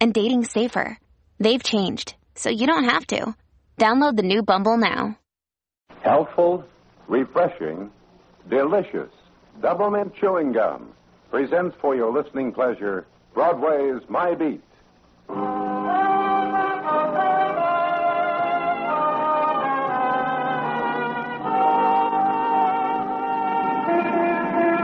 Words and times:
and 0.00 0.14
dating 0.14 0.44
safer. 0.44 0.98
They've 1.38 1.62
changed, 1.62 2.14
so 2.34 2.50
you 2.50 2.66
don't 2.66 2.84
have 2.84 3.06
to. 3.08 3.34
Download 3.78 4.16
the 4.16 4.22
new 4.22 4.42
Bumble 4.42 4.76
now. 4.76 5.18
Healthful, 6.02 6.64
refreshing, 7.06 7.90
delicious. 8.48 9.10
Double 9.60 9.90
mint 9.90 10.14
chewing 10.20 10.52
gum 10.52 10.92
presents 11.30 11.76
for 11.80 11.94
your 11.94 12.12
listening 12.12 12.52
pleasure 12.52 13.06
Broadway's 13.34 14.02
My 14.08 14.34
Beat. 14.34 14.62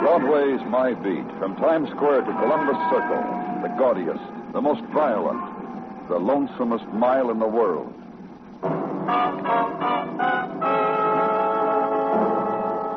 Broadway's 0.03 0.61
My 0.69 0.95
Beat, 0.95 1.27
from 1.39 1.57
Times 1.57 1.89
Square 1.91 2.21
to 2.21 2.33
Columbus 2.33 2.77
Circle, 2.91 3.25
the 3.63 3.75
gaudiest, 3.79 4.44
the 4.55 4.61
most 4.61 4.83
violent, 4.93 5.43
the 6.09 6.15
lonesomest 6.15 6.91
mile 6.95 7.31
in 7.31 7.41
the 7.41 7.47
world. 7.47 7.93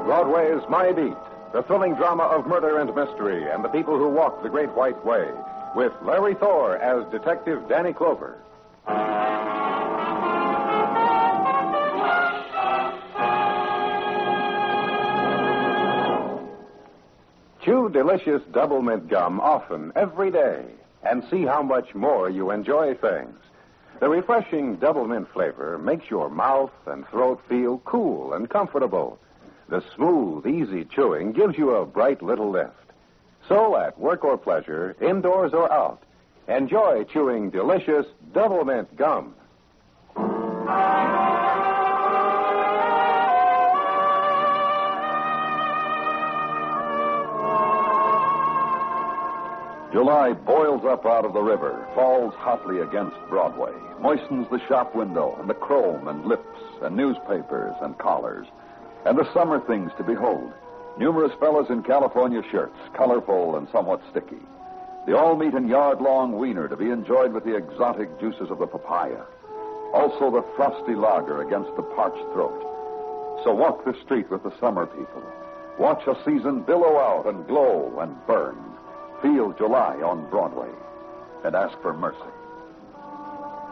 Broadway's 0.05 0.61
My 0.69 0.91
Beat, 0.91 1.17
the 1.53 1.63
thrilling 1.63 1.95
drama 1.95 2.25
of 2.25 2.45
murder 2.45 2.77
and 2.77 2.93
mystery 2.95 3.49
and 3.49 3.63
the 3.65 3.69
people 3.69 3.97
who 3.97 4.07
walk 4.07 4.43
the 4.43 4.49
Great 4.49 4.69
White 4.75 5.03
Way, 5.03 5.31
with 5.75 5.91
Larry 6.03 6.35
Thor 6.35 6.77
as 6.77 7.11
Detective 7.11 7.67
Danny 7.67 7.91
Clover. 7.91 8.37
Chew 17.65 17.89
delicious 17.89 18.43
double 18.53 18.83
mint 18.83 19.09
gum 19.09 19.39
often, 19.39 19.91
every 19.95 20.29
day, 20.29 20.63
and 21.03 21.23
see 21.29 21.45
how 21.45 21.61
much 21.61 21.93
more 21.95 22.29
you 22.29 22.51
enjoy 22.51 22.95
things. 22.95 23.37
The 23.99 24.09
refreshing 24.09 24.75
double 24.75 25.07
mint 25.07 25.27
flavor 25.33 25.77
makes 25.77 26.09
your 26.09 26.29
mouth 26.29 26.71
and 26.85 27.07
throat 27.07 27.41
feel 27.49 27.79
cool 27.79 28.33
and 28.33 28.49
comfortable. 28.49 29.19
The 29.69 29.83
smooth, 29.95 30.45
easy 30.45 30.85
chewing 30.85 31.31
gives 31.31 31.57
you 31.57 31.71
a 31.71 31.85
bright 31.85 32.21
little 32.21 32.49
lift. 32.49 32.73
So, 33.47 33.75
at 33.77 33.97
work 33.99 34.23
or 34.23 34.37
pleasure, 34.37 34.95
indoors 35.01 35.53
or 35.53 35.71
out, 35.71 36.01
enjoy 36.47 37.05
chewing 37.05 37.49
delicious 37.49 38.05
double 38.33 38.65
mint 38.65 38.95
gum. 38.95 39.33
July 49.91 50.33
boils 50.33 50.83
up 50.83 51.05
out 51.05 51.23
of 51.23 51.31
the 51.31 51.41
river, 51.41 51.87
falls 51.95 52.33
hotly 52.35 52.79
against 52.79 53.15
Broadway, 53.29 53.71
moistens 54.01 54.49
the 54.49 54.59
shop 54.67 54.93
window 54.93 55.37
and 55.39 55.49
the 55.49 55.53
chrome 55.53 56.09
and 56.09 56.25
lips 56.25 56.59
and 56.81 56.95
newspapers 56.95 57.73
and 57.81 57.97
collars, 57.97 58.47
and 59.05 59.17
the 59.17 59.31
summer 59.33 59.61
things 59.61 59.91
to 59.97 60.03
behold. 60.03 60.51
Numerous 60.99 61.31
fellows 61.39 61.67
in 61.69 61.83
California 61.83 62.41
shirts, 62.51 62.77
colorful 62.95 63.55
and 63.55 63.69
somewhat 63.71 64.01
sticky. 64.11 64.41
The 65.05 65.17
all 65.17 65.37
meat 65.37 65.53
and 65.53 65.69
yard 65.69 66.01
long 66.01 66.37
wiener 66.37 66.67
to 66.67 66.75
be 66.75 66.89
enjoyed 66.89 67.31
with 67.31 67.45
the 67.45 67.55
exotic 67.55 68.19
juices 68.19 68.51
of 68.51 68.59
the 68.59 68.67
papaya. 68.67 69.23
Also 69.93 70.29
the 70.29 70.43
frosty 70.57 70.95
lager 70.95 71.41
against 71.43 71.73
the 71.77 71.83
parched 71.83 72.25
throat. 72.33 72.59
So 73.45 73.53
walk 73.53 73.85
the 73.85 73.95
street 74.03 74.29
with 74.29 74.43
the 74.43 74.51
summer 74.59 74.85
people. 74.85 75.23
Watch 75.79 76.05
a 76.07 76.17
season 76.25 76.63
billow 76.63 76.97
out 76.97 77.25
and 77.27 77.47
glow 77.47 77.99
and 78.01 78.17
burn. 78.27 78.57
Feel 79.21 79.53
July 79.53 79.95
on 79.97 80.29
Broadway 80.29 80.69
and 81.43 81.55
ask 81.55 81.79
for 81.81 81.93
mercy. 81.93 82.17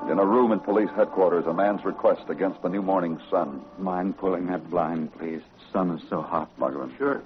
In 0.09 0.19
a 0.19 0.25
room 0.25 0.51
in 0.51 0.59
police 0.59 0.89
headquarters, 0.95 1.45
a 1.47 1.53
man's 1.53 1.83
request 1.83 2.23
against 2.29 2.61
the 2.61 2.69
new 2.69 2.81
morning 2.81 3.19
sun. 3.29 3.61
Mind 3.79 4.17
pulling 4.17 4.45
that 4.47 4.69
blind, 4.69 5.11
please? 5.17 5.41
The 5.57 5.72
sun 5.73 5.91
is 5.91 6.01
so 6.09 6.22
hot. 6.22 6.50
Muggavan. 6.59 6.95
Sure. 6.97 7.22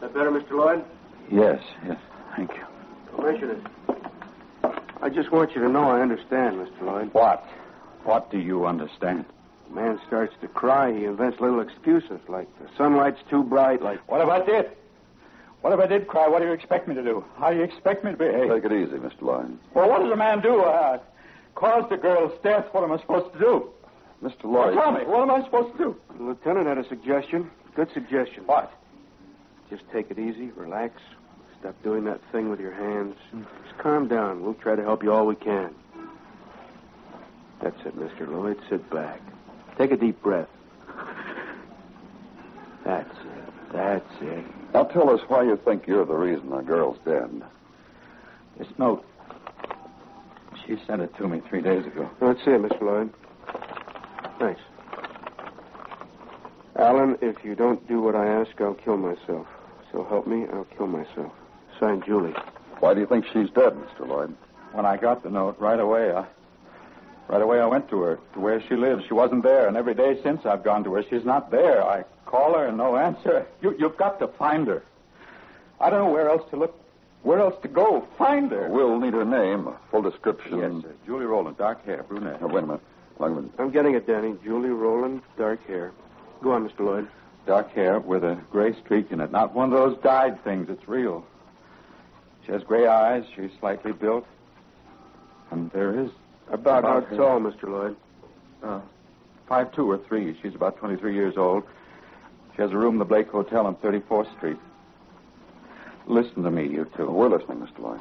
That 0.00 0.14
better, 0.14 0.30
Mr. 0.30 0.52
Lloyd? 0.52 0.84
Yes, 1.30 1.60
yes. 1.86 1.98
Thank 2.36 2.50
you. 2.52 2.64
Commissioner. 3.16 3.60
I 5.00 5.08
just 5.08 5.32
want 5.32 5.54
you 5.54 5.60
to 5.62 5.68
know 5.68 5.90
I 5.90 6.00
understand, 6.00 6.56
Mr. 6.56 6.82
Lloyd. 6.82 7.12
What? 7.12 7.44
What 8.04 8.30
do 8.30 8.38
you 8.38 8.66
understand? 8.66 9.24
A 9.70 9.74
man 9.74 10.00
starts 10.06 10.34
to 10.40 10.48
cry, 10.48 10.92
he 10.92 11.04
invents 11.04 11.40
little 11.40 11.60
excuses, 11.60 12.20
like 12.28 12.46
the 12.58 12.68
sunlight's 12.76 13.20
too 13.30 13.42
bright, 13.42 13.82
like. 13.82 13.98
What 14.10 14.20
if 14.20 14.28
I 14.28 14.44
did? 14.44 14.70
What 15.62 15.72
if 15.72 15.80
I 15.80 15.86
did 15.86 16.08
cry? 16.08 16.26
What 16.28 16.40
do 16.40 16.46
you 16.46 16.52
expect 16.52 16.88
me 16.88 16.94
to 16.94 17.02
do? 17.02 17.24
How 17.38 17.50
do 17.50 17.56
you 17.56 17.62
expect 17.62 18.04
me 18.04 18.10
to 18.10 18.16
behave? 18.16 18.50
Take 18.50 18.64
it 18.64 18.72
easy, 18.72 18.96
Mr. 18.96 19.22
Lloyd. 19.22 19.58
Well, 19.74 19.88
what 19.88 20.02
does 20.02 20.10
a 20.10 20.16
man 20.16 20.40
do? 20.40 20.60
Uh, 20.60 20.98
cause 21.54 21.84
the 21.88 21.96
girl's 21.96 22.32
death. 22.42 22.66
What 22.72 22.82
am 22.82 22.90
I 22.92 22.98
supposed 22.98 23.32
to 23.34 23.38
do? 23.38 23.70
Mr. 24.22 24.44
Well, 24.44 24.66
Lloyd. 24.66 24.74
tell 24.74 24.92
me. 24.92 25.04
What 25.04 25.22
am 25.22 25.30
I 25.30 25.44
supposed 25.44 25.76
to 25.76 25.78
do? 25.78 25.96
The 26.16 26.22
lieutenant 26.22 26.66
had 26.66 26.78
a 26.78 26.88
suggestion. 26.88 27.50
Good 27.76 27.88
suggestion. 27.94 28.44
What? 28.46 28.72
Just 29.70 29.84
take 29.92 30.10
it 30.10 30.18
easy, 30.18 30.50
relax. 30.56 31.00
Stop 31.60 31.80
doing 31.84 32.04
that 32.04 32.20
thing 32.32 32.50
with 32.50 32.58
your 32.58 32.72
hands. 32.74 33.14
Just 33.64 33.78
calm 33.78 34.08
down. 34.08 34.42
We'll 34.42 34.54
try 34.54 34.74
to 34.74 34.82
help 34.82 35.02
you 35.04 35.12
all 35.12 35.26
we 35.26 35.36
can. 35.36 35.72
That's 37.62 37.80
it, 37.86 37.96
Mr. 37.96 38.28
Lloyd. 38.28 38.58
Sit 38.68 38.90
back. 38.90 39.20
Take 39.78 39.92
a 39.92 39.96
deep 39.96 40.20
breath. 40.22 40.48
That's 42.84 43.10
it. 43.10 43.72
That's 43.72 44.22
it. 44.22 44.44
Now 44.74 44.84
tell 44.84 45.10
us 45.10 45.20
why 45.28 45.42
you 45.44 45.58
think 45.64 45.86
you're 45.86 46.04
the 46.04 46.14
reason 46.14 46.50
the 46.50 46.60
girl's 46.60 46.98
dead. 47.04 47.42
This 48.58 48.68
note. 48.78 49.04
She 50.66 50.76
sent 50.86 51.02
it 51.02 51.16
to 51.16 51.26
me 51.26 51.42
three 51.48 51.60
days 51.62 51.84
ago. 51.86 52.08
That's 52.20 52.40
it, 52.40 52.62
Mr. 52.62 52.82
Lloyd. 52.82 53.12
Thanks. 54.38 54.60
Alan, 56.76 57.18
if 57.20 57.44
you 57.44 57.54
don't 57.54 57.86
do 57.88 58.00
what 58.00 58.14
I 58.14 58.26
ask, 58.26 58.60
I'll 58.60 58.74
kill 58.74 58.96
myself. 58.96 59.46
So 59.90 60.04
help 60.04 60.26
me, 60.26 60.46
I'll 60.52 60.66
kill 60.76 60.86
myself. 60.86 61.32
Signed, 61.78 62.04
Julie. 62.06 62.34
Why 62.80 62.94
do 62.94 63.00
you 63.00 63.06
think 63.06 63.24
she's 63.26 63.50
dead, 63.50 63.74
Mr. 63.74 64.06
Lloyd? 64.06 64.34
When 64.72 64.86
I 64.86 64.96
got 64.96 65.22
the 65.22 65.30
note, 65.30 65.58
right 65.58 65.78
away, 65.78 66.12
I, 66.12 66.24
right 67.28 67.42
away 67.42 67.60
I 67.60 67.66
went 67.66 67.88
to 67.90 68.00
her, 68.02 68.18
to 68.34 68.40
where 68.40 68.62
she 68.68 68.76
lives. 68.76 69.04
She 69.06 69.14
wasn't 69.14 69.42
there, 69.42 69.68
and 69.68 69.76
every 69.76 69.94
day 69.94 70.20
since 70.22 70.44
I've 70.44 70.64
gone 70.64 70.84
to 70.84 70.94
her, 70.94 71.04
she's 71.08 71.24
not 71.24 71.50
there. 71.50 71.82
I 71.82 72.04
call 72.26 72.54
her 72.54 72.66
and 72.66 72.76
no 72.76 72.96
answer. 72.96 73.46
You, 73.60 73.74
you've 73.78 73.96
got 73.96 74.18
to 74.20 74.28
find 74.28 74.66
her. 74.66 74.82
I 75.80 75.90
don't 75.90 76.06
know 76.06 76.12
where 76.12 76.28
else 76.28 76.48
to 76.50 76.56
look, 76.56 76.78
where 77.22 77.40
else 77.40 77.54
to 77.62 77.68
go. 77.68 78.06
Find 78.18 78.50
her. 78.50 78.68
We'll 78.68 78.98
need 78.98 79.14
her 79.14 79.24
name, 79.24 79.66
a 79.66 79.76
full 79.90 80.02
description. 80.02 80.58
Yes, 80.58 80.82
sir. 80.82 80.94
Julie 81.06 81.26
Roland, 81.26 81.58
dark 81.58 81.84
hair, 81.84 82.02
brunette. 82.04 82.40
Now, 82.40 82.48
wait 82.48 82.64
a 82.64 82.66
minute. 82.66 82.82
Muggavan. 83.18 83.50
I'm 83.58 83.70
getting 83.70 83.94
it, 83.94 84.06
Danny. 84.06 84.34
Julie 84.44 84.70
Roland, 84.70 85.22
dark 85.38 85.64
hair. 85.66 85.92
Go 86.42 86.52
on, 86.52 86.68
Mr. 86.68 86.80
Lloyd. 86.80 87.08
Dark 87.46 87.72
hair 87.72 87.98
with 87.98 88.24
a 88.24 88.40
gray 88.50 88.74
streak 88.80 89.10
in 89.10 89.20
it. 89.20 89.32
Not 89.32 89.54
one 89.54 89.72
of 89.72 89.78
those 89.78 89.98
dyed 90.02 90.42
things. 90.44 90.68
It's 90.68 90.88
real. 90.88 91.24
She 92.46 92.52
has 92.52 92.62
gray 92.62 92.86
eyes. 92.86 93.24
She's 93.34 93.50
slightly 93.60 93.92
built. 93.92 94.26
And 95.50 95.70
there 95.72 95.98
is 96.00 96.10
About, 96.50 96.80
About 96.80 97.08
how 97.10 97.16
tall, 97.16 97.40
Mr. 97.40 97.64
Lloyd? 97.64 97.96
uh, 98.62 98.80
five 99.48 99.72
two 99.72 99.90
or 99.90 99.98
three. 100.08 100.36
She's 100.42 100.54
about 100.54 100.76
23 100.76 101.14
years 101.14 101.36
old. 101.36 101.64
She 102.54 102.62
has 102.62 102.70
a 102.70 102.76
room 102.76 102.94
in 102.94 102.98
the 102.98 103.04
Blake 103.04 103.28
Hotel 103.30 103.66
on 103.66 103.74
34th 103.76 104.34
Street. 104.36 104.58
Listen 106.06 106.42
to 106.42 106.50
me, 106.50 106.66
you 106.66 106.86
two. 106.96 107.10
We're 107.10 107.28
listening, 107.28 107.58
Mr. 107.58 107.78
Lloyd. 107.80 108.00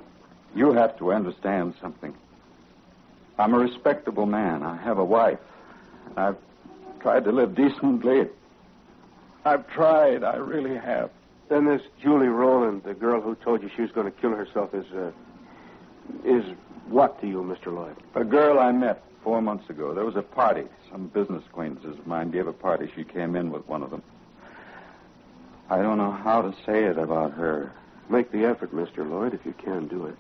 You 0.56 0.74
have 0.74 0.98
to 0.98 1.14
understand 1.14 1.76
something. 1.82 2.14
I'm 3.40 3.54
a 3.54 3.60
respectable 3.60 4.26
man. 4.26 4.64
I 4.64 4.76
have 4.78 4.98
a 4.98 5.06
wife. 5.06 5.40
And 6.10 6.20
I've 6.20 6.38
tried 7.00 7.24
to 7.24 7.32
live 7.32 7.56
decently. 7.56 8.28
I've 9.46 9.68
tried. 9.70 10.24
I 10.24 10.36
really 10.36 10.76
have. 10.76 11.10
Then 11.50 11.66
this 11.66 11.82
Julie 12.02 12.28
Roland, 12.28 12.84
the 12.84 12.94
girl 12.94 13.22
who 13.22 13.36
told 13.36 13.62
you 13.64 13.70
she 13.76 13.82
was 13.82 13.92
going 13.92 14.12
to 14.12 14.20
kill 14.20 14.32
herself, 14.32 14.74
is, 14.74 14.86
uh, 14.94 15.12
is 16.26 16.44
what 16.88 17.20
to 17.22 17.28
you, 17.28 17.42
Mr. 17.44 17.74
Lloyd? 17.74 17.96
A 18.16 18.24
girl 18.24 18.60
I 18.60 18.72
met 18.72 19.04
four 19.24 19.42
months 19.42 19.70
ago. 19.70 19.94
There 19.94 20.06
was 20.06 20.16
a 20.16 20.22
party. 20.22 20.64
Some 20.92 21.08
business 21.08 21.44
acquaintances 21.50 21.98
of 21.98 22.08
mine 22.08 22.32
gave 22.32 22.48
a 22.48 22.54
party. 22.54 22.92
She 22.96 23.04
came 23.04 23.36
in 23.36 23.52
with 23.52 23.68
one 23.68 23.84
of 23.84 23.92
them. 23.92 24.04
I 25.70 25.82
don't 25.82 25.98
know 25.98 26.12
how 26.12 26.42
to 26.42 26.54
say 26.66 26.84
it 26.84 26.98
about 26.98 27.32
her. 27.34 27.72
Make 28.10 28.32
the 28.32 28.46
effort, 28.46 28.74
Mr. 28.74 29.10
Lloyd, 29.10 29.34
if 29.34 29.46
you 29.46 29.54
can 29.54 29.88
do 29.88 30.06
it. 30.06 30.16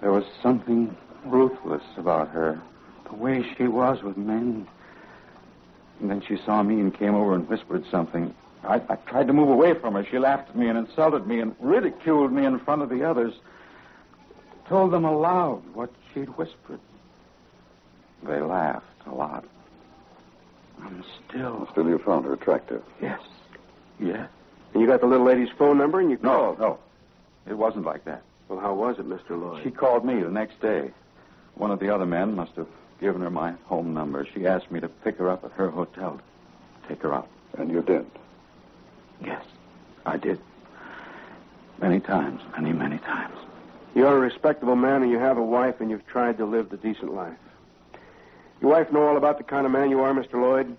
There 0.00 0.12
was 0.12 0.24
something 0.42 0.94
ruthless 1.24 1.82
about 1.96 2.28
her. 2.28 2.60
The 3.08 3.14
way 3.14 3.44
she 3.56 3.64
was 3.64 4.02
with 4.02 4.16
men. 4.18 4.66
And 6.00 6.10
then 6.10 6.22
she 6.26 6.36
saw 6.44 6.62
me 6.62 6.80
and 6.80 6.92
came 6.92 7.14
over 7.14 7.34
and 7.34 7.48
whispered 7.48 7.84
something. 7.90 8.34
I, 8.64 8.82
I 8.88 8.96
tried 8.96 9.28
to 9.28 9.32
move 9.32 9.48
away 9.48 9.74
from 9.74 9.94
her. 9.94 10.04
She 10.10 10.18
laughed 10.18 10.50
at 10.50 10.56
me 10.56 10.68
and 10.68 10.76
insulted 10.76 11.26
me 11.26 11.40
and 11.40 11.54
ridiculed 11.60 12.32
me 12.32 12.44
in 12.44 12.58
front 12.58 12.82
of 12.82 12.90
the 12.90 13.02
others. 13.08 13.32
Told 14.68 14.92
them 14.92 15.04
aloud 15.04 15.62
what 15.74 15.90
she'd 16.12 16.28
whispered. 16.36 16.80
They 18.22 18.40
laughed 18.40 18.86
a 19.06 19.14
lot. 19.14 19.44
I'm 20.82 21.04
still. 21.28 21.68
Still, 21.72 21.88
you 21.88 21.98
found 21.98 22.24
her 22.24 22.32
attractive. 22.32 22.82
Yes. 23.00 23.20
Yeah. 24.00 24.26
And 24.72 24.80
you 24.82 24.86
got 24.88 25.00
the 25.00 25.06
little 25.06 25.26
lady's 25.26 25.50
phone 25.58 25.78
number 25.78 26.00
and 26.00 26.10
you 26.10 26.18
No, 26.22 26.56
no. 26.58 26.78
It 27.46 27.54
wasn't 27.54 27.84
like 27.84 28.04
that. 28.06 28.22
Well, 28.48 28.58
how 28.58 28.74
was 28.74 28.98
it, 28.98 29.08
Mr. 29.08 29.30
Lloyd? 29.30 29.62
She 29.62 29.70
called 29.70 30.04
me 30.04 30.20
the 30.22 30.30
next 30.30 30.60
day. 30.60 30.90
One 31.54 31.70
of 31.70 31.78
the 31.78 31.94
other 31.94 32.06
men 32.06 32.34
must 32.34 32.52
have 32.56 32.66
given 33.00 33.20
her 33.22 33.30
my 33.30 33.52
home 33.64 33.94
number. 33.94 34.26
She 34.34 34.46
asked 34.46 34.70
me 34.70 34.80
to 34.80 34.88
pick 34.88 35.18
her 35.18 35.30
up 35.30 35.44
at 35.44 35.52
her 35.52 35.70
hotel. 35.70 36.20
Take 36.88 37.02
her 37.02 37.14
out. 37.14 37.28
And 37.56 37.70
you 37.70 37.82
did. 37.82 38.06
Yes, 39.24 39.44
I 40.04 40.16
did. 40.16 40.40
Many 41.80 42.00
times, 42.00 42.40
many, 42.56 42.72
many 42.72 42.98
times. 42.98 43.36
You're 43.94 44.16
a 44.16 44.20
respectable 44.20 44.76
man 44.76 45.02
and 45.02 45.10
you 45.10 45.18
have 45.18 45.38
a 45.38 45.42
wife 45.42 45.80
and 45.80 45.90
you've 45.90 46.06
tried 46.06 46.38
to 46.38 46.44
live 46.46 46.68
the 46.70 46.76
decent 46.76 47.14
life. 47.14 47.36
Your 48.60 48.70
wife 48.72 48.90
know 48.92 49.06
all 49.06 49.16
about 49.16 49.38
the 49.38 49.44
kind 49.44 49.66
of 49.66 49.72
man 49.72 49.90
you 49.90 50.00
are, 50.00 50.12
Mr. 50.12 50.34
Lloyd? 50.34 50.76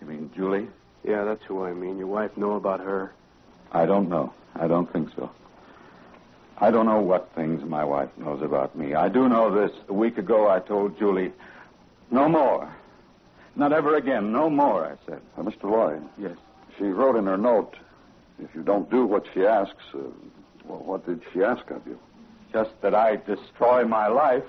You 0.00 0.06
mean 0.06 0.30
Julie? 0.34 0.68
Yeah, 1.04 1.24
that's 1.24 1.42
who 1.44 1.64
I 1.64 1.72
mean. 1.72 1.98
Your 1.98 2.06
wife 2.06 2.36
know 2.36 2.52
about 2.52 2.80
her? 2.80 3.12
I 3.72 3.86
don't 3.86 4.08
know. 4.08 4.32
I 4.54 4.66
don't 4.66 4.90
think 4.92 5.10
so. 5.16 5.30
I 6.58 6.70
don't 6.70 6.86
know 6.86 7.00
what 7.00 7.34
things 7.34 7.64
my 7.68 7.84
wife 7.84 8.10
knows 8.16 8.40
about 8.40 8.76
me. 8.76 8.94
I 8.94 9.08
do 9.08 9.28
know 9.28 9.50
this. 9.54 9.76
A 9.88 9.92
week 9.92 10.16
ago, 10.18 10.48
I 10.48 10.60
told 10.60 10.98
Julie, 10.98 11.32
no 12.10 12.28
more. 12.28 12.72
Not 13.56 13.72
ever 13.72 13.96
again. 13.96 14.32
No 14.32 14.48
more, 14.48 14.86
I 14.86 14.94
said. 15.10 15.20
Uh, 15.36 15.42
Mr. 15.42 15.64
Lloyd, 15.64 16.02
Yes. 16.16 16.36
she 16.78 16.84
wrote 16.84 17.16
in 17.16 17.26
her 17.26 17.36
note, 17.36 17.74
if 18.42 18.54
you 18.54 18.62
don't 18.62 18.90
do 18.90 19.04
what 19.04 19.24
she 19.34 19.44
asks, 19.44 19.74
uh, 19.94 19.98
well, 20.64 20.78
what 20.80 21.04
did 21.06 21.20
she 21.32 21.42
ask 21.42 21.68
of 21.70 21.86
you? 21.86 21.98
Just 22.54 22.70
that 22.82 22.94
I 22.94 23.16
destroy 23.16 23.84
my 23.84 24.06
life, 24.06 24.44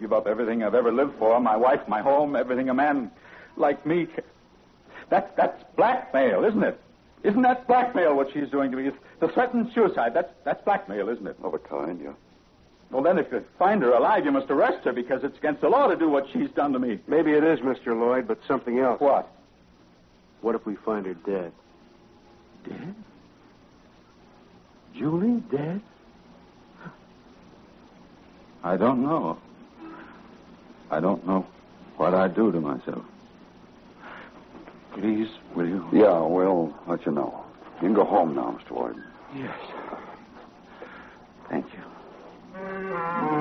give 0.00 0.12
up 0.12 0.26
everything 0.26 0.64
I've 0.64 0.74
ever 0.74 0.90
lived 0.90 1.16
for, 1.16 1.38
my 1.38 1.56
wife, 1.56 1.80
my 1.86 2.02
home, 2.02 2.34
everything 2.34 2.68
a 2.68 2.74
man 2.74 3.12
like 3.56 3.86
me 3.86 4.06
can. 4.06 4.24
That, 5.10 5.36
that's 5.36 5.62
blackmail, 5.76 6.44
isn't 6.44 6.64
it? 6.64 6.80
Isn't 7.22 7.42
that 7.42 7.68
blackmail 7.68 8.16
what 8.16 8.32
she's 8.32 8.48
doing 8.50 8.72
to 8.72 8.76
me? 8.76 8.88
It's 8.88 8.96
the 9.20 9.28
threatened 9.28 9.70
suicide. 9.72 10.12
That's, 10.12 10.32
that's 10.44 10.60
blackmail, 10.64 11.08
isn't 11.08 11.24
it? 11.24 11.36
Of 11.40 11.54
a 11.54 11.58
kind, 11.60 12.00
yeah. 12.02 12.14
Well, 12.90 13.04
then, 13.04 13.16
if 13.16 13.30
you 13.30 13.44
find 13.60 13.80
her 13.82 13.92
alive, 13.92 14.24
you 14.24 14.32
must 14.32 14.50
arrest 14.50 14.84
her 14.84 14.92
because 14.92 15.22
it's 15.22 15.38
against 15.38 15.60
the 15.60 15.68
law 15.68 15.86
to 15.86 15.94
do 15.94 16.08
what 16.08 16.26
she's 16.32 16.50
done 16.50 16.72
to 16.72 16.80
me. 16.80 16.98
Maybe 17.06 17.30
it 17.30 17.44
is, 17.44 17.60
Mr. 17.60 17.96
Lloyd, 17.98 18.26
but 18.26 18.40
something 18.48 18.80
else. 18.80 19.00
What? 19.00 19.28
What 20.40 20.56
if 20.56 20.66
we 20.66 20.74
find 20.74 21.06
her 21.06 21.14
dead? 21.14 21.52
Dead? 22.68 22.94
Julie 24.96 25.42
dead? 25.50 25.80
I 28.66 28.76
don't 28.76 29.00
know. 29.00 29.38
I 30.90 30.98
don't 30.98 31.24
know 31.24 31.46
what 31.98 32.14
I'd 32.14 32.34
do 32.34 32.50
to 32.50 32.60
myself. 32.60 33.04
Please, 34.92 35.28
will 35.54 35.68
you? 35.68 35.86
Yeah, 35.92 36.20
we'll 36.22 36.74
let 36.88 37.06
you 37.06 37.12
know. 37.12 37.44
You 37.76 37.82
can 37.82 37.94
go 37.94 38.04
home 38.04 38.34
now, 38.34 38.58
Mr. 38.58 38.76
Lloyd. 38.76 38.96
Yes. 39.36 39.56
Thank 41.48 41.66
you. 41.74 43.35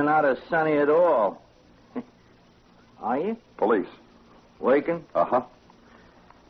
You're 0.00 0.08
not 0.08 0.24
as 0.24 0.38
sunny 0.48 0.78
at 0.78 0.88
all. 0.88 1.42
Are 3.02 3.18
you? 3.18 3.36
Police. 3.58 3.86
Waking? 4.58 5.04
Uh 5.14 5.26
huh. 5.26 5.42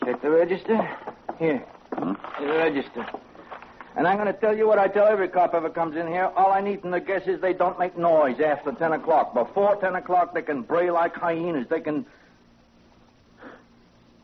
Check 0.05 0.23
the 0.23 0.31
register. 0.31 0.89
Here. 1.37 1.59
Hmm? 1.95 2.13
The 2.39 2.47
register. 2.47 3.05
And 3.97 4.07
I'm 4.07 4.19
going 4.19 4.33
to 4.33 4.41
tell 4.41 4.57
you 4.57 4.69
what 4.69 4.79
I 4.79 4.87
tell 4.87 5.05
every 5.09 5.27
cop 5.27 5.53
ever 5.53 5.69
comes 5.69 5.97
in 5.97 6.07
here. 6.07 6.31
All 6.37 6.53
I 6.53 6.61
need 6.61 6.81
from 6.83 6.93
the 6.93 7.01
guess 7.01 7.27
is 7.27 7.41
they 7.41 7.53
don't 7.53 7.77
make 7.77 7.99
noise 7.99 8.39
after 8.39 8.71
10 8.71 8.93
o'clock. 8.93 9.35
Before 9.35 9.75
10 9.75 9.97
o'clock, 9.97 10.33
they 10.33 10.43
can 10.43 10.63
bray 10.63 10.93
like 10.93 11.17
hyenas. 11.17 11.67
They 11.69 11.81
can. 11.81 12.07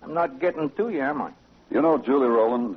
I'm 0.04 0.14
not 0.14 0.38
getting 0.38 0.70
to 0.70 0.88
you, 0.88 1.00
am 1.00 1.20
I? 1.20 1.32
You 1.72 1.82
know 1.82 1.98
Julie 1.98 2.28
Roland? 2.28 2.76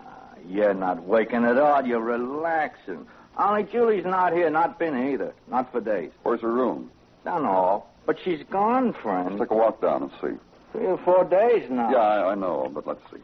Ah, 0.00 0.36
You're 0.48 0.72
not 0.72 1.02
waking 1.02 1.44
at 1.44 1.58
all. 1.58 1.84
You're 1.84 2.00
relaxing. 2.00 3.06
Only 3.40 3.62
Julie's 3.64 4.04
not 4.04 4.32
here. 4.34 4.50
Not 4.50 4.78
been 4.78 4.94
here 4.96 5.14
either. 5.14 5.34
Not 5.48 5.72
for 5.72 5.80
days. 5.80 6.10
Where's 6.22 6.42
her 6.42 6.52
room? 6.52 6.90
Don't 7.24 7.42
know. 7.42 7.84
But 8.06 8.18
she's 8.22 8.42
gone, 8.50 8.92
friend. 8.92 9.30
Let's 9.30 9.40
take 9.40 9.50
a 9.50 9.54
walk 9.54 9.80
down 9.80 10.02
and 10.02 10.10
see. 10.20 10.38
Three 10.72 10.86
or 10.86 10.98
four 10.98 11.24
days 11.24 11.68
now. 11.70 11.90
Yeah, 11.90 11.98
I, 11.98 12.32
I 12.32 12.34
know, 12.34 12.70
but 12.72 12.86
let's 12.86 13.00
see. 13.10 13.20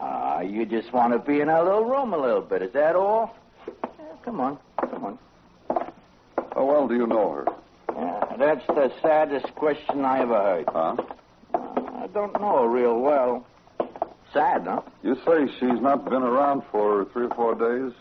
Ah, 0.00 0.40
you 0.40 0.64
just 0.64 0.92
want 0.92 1.12
to 1.12 1.18
be 1.18 1.40
in 1.40 1.48
our 1.48 1.62
little 1.62 1.84
room 1.84 2.14
a 2.14 2.18
little 2.18 2.40
bit. 2.40 2.62
Is 2.62 2.72
that 2.72 2.96
all? 2.96 3.36
Yeah, 3.66 4.06
come 4.24 4.40
on. 4.40 4.58
Come 4.80 5.04
on. 5.04 5.18
How 6.54 6.64
well 6.64 6.88
do 6.88 6.94
you 6.94 7.06
know 7.06 7.30
her? 7.32 7.46
Yeah, 7.94 8.36
that's 8.38 8.66
the 8.66 8.92
saddest 9.02 9.54
question 9.54 10.04
I 10.04 10.20
ever 10.22 10.34
heard. 10.34 10.64
Huh? 10.68 10.96
I 11.54 12.06
don't 12.14 12.32
know 12.40 12.62
her 12.62 12.68
real 12.68 12.98
well. 12.98 13.46
Sad, 14.32 14.62
huh? 14.64 14.80
You 15.02 15.16
say 15.26 15.52
she's 15.58 15.80
not 15.80 16.04
been 16.04 16.22
around 16.22 16.62
for 16.70 17.04
three 17.12 17.26
or 17.26 17.34
four 17.34 17.54
days? 17.54 17.92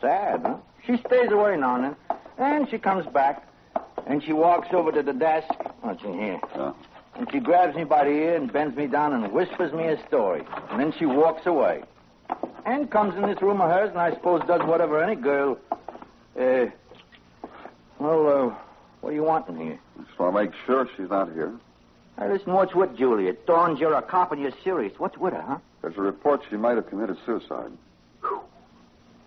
Sad, 0.00 0.40
huh? 0.42 0.56
She 0.86 0.96
stays 0.98 1.30
away 1.30 1.56
now 1.56 1.76
and 1.76 1.84
then. 1.84 1.96
And 2.38 2.70
she 2.70 2.78
comes 2.78 3.06
back. 3.06 3.46
And 4.06 4.22
she 4.22 4.32
walks 4.32 4.68
over 4.72 4.92
to 4.92 5.02
the 5.02 5.12
desk. 5.12 5.52
What's 5.80 6.02
in 6.04 6.14
here? 6.14 6.40
Yeah. 6.54 6.72
And 7.16 7.30
she 7.32 7.40
grabs 7.40 7.74
me 7.74 7.84
by 7.84 8.04
the 8.04 8.10
ear 8.10 8.36
and 8.36 8.52
bends 8.52 8.76
me 8.76 8.86
down 8.86 9.12
and 9.12 9.32
whispers 9.32 9.72
me 9.72 9.86
a 9.86 10.06
story. 10.06 10.44
And 10.70 10.80
then 10.80 10.92
she 10.98 11.06
walks 11.06 11.46
away. 11.46 11.82
And 12.64 12.90
comes 12.90 13.14
in 13.16 13.22
this 13.22 13.40
room 13.40 13.60
of 13.60 13.70
hers 13.70 13.90
and 13.90 13.98
I 13.98 14.10
suppose 14.10 14.42
does 14.46 14.60
whatever 14.62 15.02
any 15.02 15.16
girl. 15.16 15.58
Uh. 16.38 16.66
Well, 17.98 18.28
uh, 18.28 18.54
what 19.00 19.10
do 19.10 19.16
you 19.16 19.22
want 19.22 19.48
in 19.48 19.56
here? 19.56 19.78
Just 20.04 20.18
want 20.18 20.36
to 20.36 20.42
make 20.44 20.50
sure 20.66 20.88
she's 20.96 21.08
not 21.08 21.32
here. 21.32 21.52
Hey, 22.18 22.28
listen, 22.28 22.52
what's 22.52 22.74
with 22.74 22.96
Julie? 22.96 23.28
It 23.28 23.46
dawns 23.46 23.80
you're 23.80 23.94
a 23.94 24.02
cop 24.02 24.32
and 24.32 24.40
you're 24.40 24.52
serious. 24.62 24.92
What's 24.98 25.16
with 25.16 25.32
her, 25.32 25.42
huh? 25.42 25.58
There's 25.82 25.96
a 25.96 26.02
report 26.02 26.42
she 26.50 26.56
might 26.56 26.76
have 26.76 26.88
committed 26.88 27.16
suicide. 27.24 27.72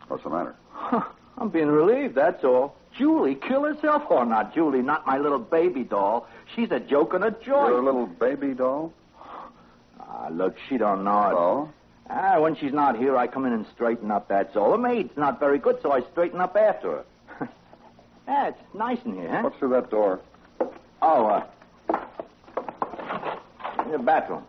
What's 0.08 0.24
the 0.24 0.30
matter? 0.30 0.56
Huh, 0.72 1.04
I'm 1.39 1.50
being 1.50 1.67
relieved, 1.67 2.15
that's 2.15 2.43
all. 2.43 2.75
Julie 2.98 3.36
kill 3.36 3.63
herself? 3.63 4.03
or 4.10 4.25
not 4.25 4.53
Julie, 4.53 4.81
not 4.81 5.08
my 5.08 5.17
little 5.17 5.39
baby 5.39 5.84
doll. 5.84 6.27
She's 6.55 6.72
a 6.72 6.79
joke 6.79 7.13
and 7.13 7.24
a 7.24 7.31
joy. 7.31 7.69
Your 7.69 7.84
little 7.84 8.08
baby 8.08 8.53
doll? 8.53 8.91
Ah, 10.00 10.27
look, 10.31 10.58
she 10.67 10.77
don't 10.77 11.03
know 11.03 11.29
it. 11.29 11.34
Oh? 11.34 11.69
Ah, 12.10 12.39
when 12.39 12.55
she's 12.55 12.74
not 12.74 12.98
here, 12.98 13.15
I 13.15 13.27
come 13.27 13.46
in 13.46 13.53
and 13.53 13.65
straighten 13.74 14.12
up, 14.12 14.27
that's 14.27 14.55
all. 14.55 14.72
The 14.72 14.77
maid's 14.77 15.15
not 15.15 15.39
very 15.39 15.60
good, 15.60 15.79
so 15.81 15.91
I 15.91 16.01
straighten 16.12 16.41
up 16.41 16.58
after 16.58 17.03
her. 17.38 17.50
ah, 18.27 18.48
it's 18.48 18.60
nice 18.74 18.98
in 19.05 19.15
here, 19.15 19.29
huh? 19.29 19.41
What's 19.43 19.58
through 19.60 19.69
that 19.69 19.89
door? 19.89 20.19
Oh, 21.01 21.25
uh... 21.27 21.46
In 23.86 23.91
the 23.91 24.00
bathroom. 24.00 24.43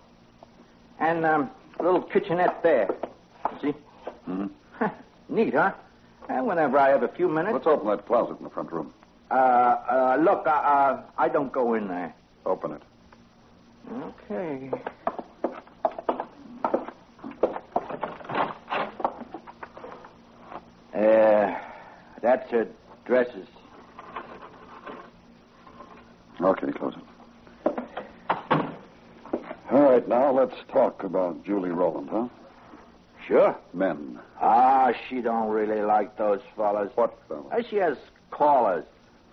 And, 0.99 1.25
um, 1.25 1.51
a 1.79 1.83
little 1.83 2.03
kitchenette 2.03 2.63
there. 2.63 2.89
See? 3.63 3.75
Mm-hmm. 4.29 4.87
Neat, 5.29 5.55
huh? 5.55 5.73
And 6.31 6.47
whenever 6.47 6.79
I 6.79 6.91
have 6.91 7.03
a 7.03 7.09
few 7.09 7.29
minutes... 7.29 7.53
Let's 7.55 7.67
open 7.67 7.89
that 7.89 8.07
closet 8.07 8.39
in 8.39 8.45
the 8.45 8.51
front 8.51 8.71
room. 8.73 8.95
Uh, 9.33 9.35
uh, 9.35 10.19
look, 10.21 10.47
uh, 10.47 10.51
uh, 10.51 11.03
I 11.19 11.29
don't 11.29 11.51
go 11.51 11.75
in 11.75 11.89
there. 11.89 12.15
Open 12.47 12.73
it. 12.73 12.83
Okay. 14.31 14.71
Uh, 20.95 21.59
that's 22.23 22.51
her 22.53 22.69
dresses. 23.05 23.49
Okay, 26.41 26.71
close 26.71 26.95
it. 26.95 27.03
All 29.73 29.83
right, 29.83 30.09
now 30.09 30.31
let's 30.31 30.57
talk 30.69 31.03
about 31.03 31.45
Julie 31.45 31.71
Roland, 31.71 32.09
huh? 32.11 32.29
Sure. 33.31 33.57
Men. 33.73 34.19
Ah, 34.41 34.93
she 35.09 35.21
don't 35.21 35.51
really 35.51 35.83
like 35.83 36.17
those 36.17 36.41
fellas. 36.57 36.91
What 36.97 37.17
fellas? 37.29 37.47
Uh, 37.53 37.63
She 37.71 37.77
has 37.77 37.97
callers. 38.33 38.85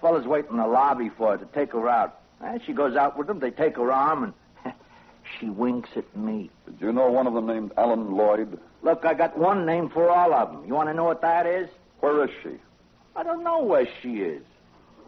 Fellas 0.01 0.23
wait 0.27 0.45
in 0.51 0.57
the 0.57 0.67
lobby 0.67 1.09
for 1.09 1.31
her 1.31 1.37
to 1.43 1.45
take 1.51 1.71
her 1.71 1.89
out. 1.89 2.19
And 2.39 2.61
she 2.63 2.73
goes 2.73 2.95
out 2.95 3.17
with 3.17 3.25
them, 3.25 3.39
they 3.39 3.49
take 3.49 3.75
her 3.77 3.91
arm, 3.91 4.35
and 4.63 4.73
she 5.39 5.49
winks 5.49 5.89
at 5.95 6.15
me. 6.15 6.51
Did 6.67 6.79
you 6.79 6.91
know 6.91 7.09
one 7.09 7.25
of 7.25 7.33
them 7.33 7.47
named 7.47 7.71
Alan 7.75 8.15
Lloyd? 8.15 8.59
Look, 8.83 9.03
I 9.03 9.15
got 9.15 9.35
one 9.35 9.65
name 9.65 9.89
for 9.89 10.07
all 10.11 10.31
of 10.31 10.51
them. 10.51 10.63
You 10.67 10.75
want 10.75 10.89
to 10.89 10.93
know 10.93 11.05
what 11.05 11.21
that 11.21 11.47
is? 11.47 11.67
Where 12.01 12.23
is 12.23 12.29
she? 12.43 12.51
I 13.15 13.23
don't 13.23 13.43
know 13.43 13.63
where 13.63 13.87
she 14.03 14.17
is. 14.21 14.43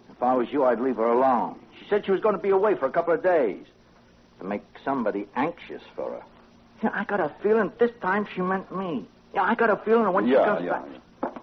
If 0.09 0.23
I 0.23 0.33
was 0.33 0.47
you, 0.51 0.65
I'd 0.65 0.79
leave 0.79 0.95
her 0.95 1.05
alone. 1.05 1.59
She 1.79 1.85
said 1.87 2.03
she 2.07 2.11
was 2.11 2.21
going 2.21 2.35
to 2.35 2.41
be 2.41 2.49
away 2.49 2.73
for 2.73 2.87
a 2.87 2.91
couple 2.91 3.13
of 3.13 3.21
days 3.21 3.63
to 4.39 4.45
make 4.45 4.63
somebody 4.83 5.27
anxious 5.35 5.83
for 5.95 6.09
her. 6.13 6.23
Yeah, 6.83 6.91
I 6.93 7.03
got 7.03 7.19
a 7.19 7.33
feeling 7.41 7.71
this 7.79 7.91
time 8.01 8.27
she 8.33 8.41
meant 8.41 8.75
me. 8.75 9.05
Yeah, 9.33 9.43
I 9.43 9.55
got 9.55 9.69
a 9.69 9.77
feeling 9.77 10.11
when 10.13 10.25
she 10.25 10.31
yeah, 10.31 10.45
comes 10.45 10.65
yeah, 10.65 10.71
back. 10.71 11.33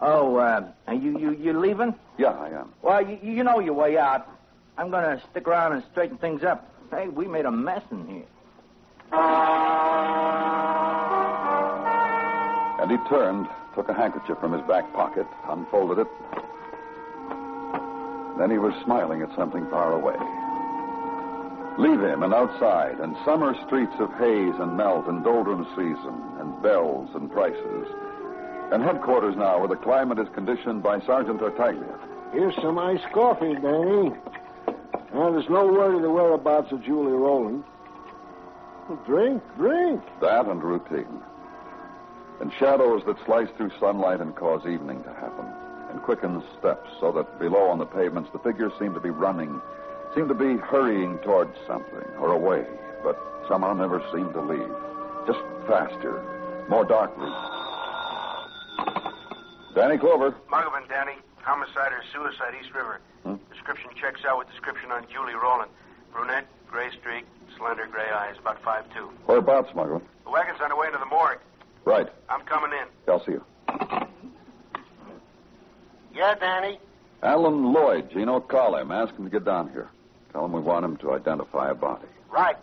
Oh, 0.00 0.36
uh, 0.36 0.66
are 0.86 0.94
you 0.94 1.18
you 1.18 1.32
you 1.32 1.58
leaving? 1.58 1.94
yeah. 2.18 2.30
Yeah, 2.32 2.38
I 2.38 2.48
am. 2.60 2.72
Well, 2.82 3.08
you, 3.08 3.18
you 3.22 3.42
know 3.42 3.60
your 3.60 3.74
way 3.74 3.96
out. 3.96 4.28
I'm 4.76 4.90
going 4.90 5.04
to 5.04 5.22
stick 5.30 5.46
around 5.48 5.72
and 5.72 5.84
straighten 5.92 6.18
things 6.18 6.42
up. 6.42 6.68
Hey, 6.90 7.08
we 7.08 7.26
made 7.26 7.44
a 7.46 7.50
mess 7.50 7.82
in 7.90 8.06
here. 8.06 8.24
And 12.80 12.90
he 12.90 12.96
turned, 13.08 13.48
took 13.74 13.88
a 13.88 13.94
handkerchief 13.94 14.38
from 14.38 14.52
his 14.52 14.62
back 14.62 14.92
pocket, 14.92 15.26
unfolded 15.48 16.00
it. 16.00 16.08
Then 18.38 18.50
he 18.50 18.58
was 18.58 18.74
smiling 18.84 19.22
at 19.22 19.34
something 19.36 19.64
far 19.70 19.92
away. 19.92 20.16
Leave 21.76 22.00
him 22.00 22.22
and 22.22 22.32
outside, 22.32 23.00
and 23.00 23.16
summer 23.24 23.54
streets 23.66 23.94
of 23.98 24.12
haze 24.14 24.54
and 24.60 24.76
melt 24.76 25.08
and 25.08 25.24
doldrum 25.24 25.66
season, 25.70 26.22
and 26.38 26.62
bells 26.62 27.10
and 27.14 27.30
prices. 27.32 27.88
And 28.70 28.82
headquarters 28.82 29.36
now, 29.36 29.58
where 29.58 29.68
the 29.68 29.76
climate 29.76 30.18
is 30.18 30.28
conditioned 30.34 30.82
by 30.82 31.00
Sergeant 31.00 31.40
Tartaglia. 31.40 31.98
Here's 32.32 32.54
some 32.56 32.78
iced 32.78 33.10
coffee, 33.12 33.54
Danny. 33.54 34.12
Now, 35.12 35.30
there's 35.30 35.48
no 35.48 35.66
word 35.66 35.94
of 35.96 36.02
the 36.02 36.10
whereabouts 36.10 36.72
of 36.72 36.82
Julie 36.82 37.12
Roland. 37.12 37.64
Well, 38.88 39.00
drink, 39.06 39.42
drink. 39.56 40.02
That 40.20 40.46
and 40.46 40.62
routine. 40.62 41.20
And 42.40 42.52
shadows 42.52 43.02
that 43.06 43.16
slice 43.24 43.48
through 43.56 43.70
sunlight 43.80 44.20
and 44.20 44.34
cause 44.34 44.66
evening 44.66 45.02
to 45.04 45.12
happen. 45.14 45.46
And 45.90 46.02
quicken 46.02 46.42
steps 46.58 46.90
so 47.00 47.12
that 47.12 47.38
below 47.38 47.70
on 47.70 47.78
the 47.78 47.86
pavements 47.86 48.30
the 48.32 48.40
figures 48.40 48.72
seem 48.78 48.94
to 48.94 49.00
be 49.00 49.10
running, 49.10 49.60
seem 50.14 50.28
to 50.28 50.34
be 50.34 50.56
hurrying 50.56 51.18
towards 51.18 51.56
something 51.66 52.04
or 52.18 52.32
away, 52.32 52.64
but 53.02 53.18
somehow 53.48 53.72
never 53.74 54.00
seem 54.12 54.32
to 54.32 54.40
leave. 54.40 54.70
Just 55.26 55.40
faster, 55.66 56.22
more 56.68 56.84
darkly. 56.84 57.28
Danny 59.74 59.98
Clover. 59.98 60.34
Muggavan, 60.50 60.88
Danny. 60.88 61.14
Homicide 61.42 61.92
or 61.92 62.02
suicide, 62.12 62.54
East 62.58 62.72
River. 62.74 63.00
Hmm? 63.24 63.34
Description 63.52 63.90
checks 64.00 64.20
out 64.26 64.38
with 64.38 64.48
description 64.48 64.90
on 64.90 65.04
Julie 65.12 65.34
Roland. 65.34 65.70
Brunette, 66.12 66.46
gray 66.70 66.90
streak, 66.98 67.24
slender 67.58 67.86
gray 67.90 68.08
eyes, 68.08 68.36
about 68.38 68.62
five 68.62 68.84
two. 68.94 69.10
Whereabouts, 69.26 69.70
Muggavan? 69.72 70.00
The 70.24 70.30
wagon's 70.30 70.60
on 70.62 70.70
the 70.70 70.76
way 70.76 70.86
into 70.86 70.98
the 70.98 71.06
morgue. 71.06 71.40
Right. 71.84 72.08
I'm 72.30 72.40
coming 72.42 72.70
in. 72.72 72.86
I'll 73.12 73.24
see 73.26 73.32
you. 73.32 73.44
Yeah, 76.14 76.34
Danny. 76.36 76.78
Alan 77.22 77.72
Lloyd, 77.72 78.10
Gino, 78.10 78.40
call 78.40 78.76
him. 78.76 78.92
Ask 78.92 79.14
him 79.16 79.24
to 79.24 79.30
get 79.30 79.44
down 79.44 79.70
here. 79.70 79.88
Tell 80.34 80.44
him 80.46 80.52
we 80.52 80.60
want 80.60 80.84
him 80.84 80.96
to 80.96 81.12
identify 81.12 81.70
a 81.70 81.74
body. 81.74 82.08
Right. 82.28 82.56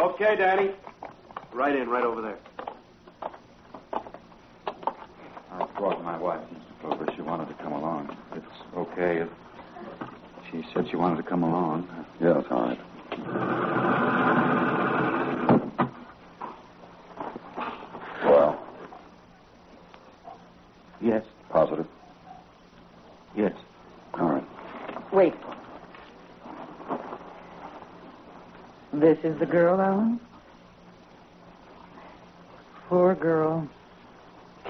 Okay, 0.00 0.36
Danny. 0.36 0.70
Right 1.52 1.76
in, 1.76 1.88
right 1.88 2.04
over 2.04 2.20
there. 2.22 2.38
I 5.52 5.66
brought 5.78 6.02
my 6.02 6.16
wife, 6.18 6.40
Mr. 6.52 6.80
Clover. 6.80 7.06
She 7.14 7.22
wanted 7.22 7.48
to 7.48 7.54
come 7.62 7.72
along. 7.72 8.16
It's 8.34 8.46
okay. 8.76 9.24
She 10.50 10.64
said 10.74 10.88
she 10.90 10.96
wanted 10.96 11.16
to 11.18 11.22
come 11.22 11.42
along. 11.42 11.88
Yes, 12.20 12.44
all 12.50 12.62
right. 12.62 13.80
Well, 18.24 18.58
Yes, 21.00 21.24
positive. 21.60 21.86
yes. 23.36 23.52
All 24.14 24.30
right. 24.30 25.12
Wait. 25.12 25.34
This 28.94 29.18
is 29.22 29.38
the 29.38 29.44
girl, 29.46 29.78
Alan? 29.78 30.18
Poor 32.88 33.14
girl. 33.14 33.68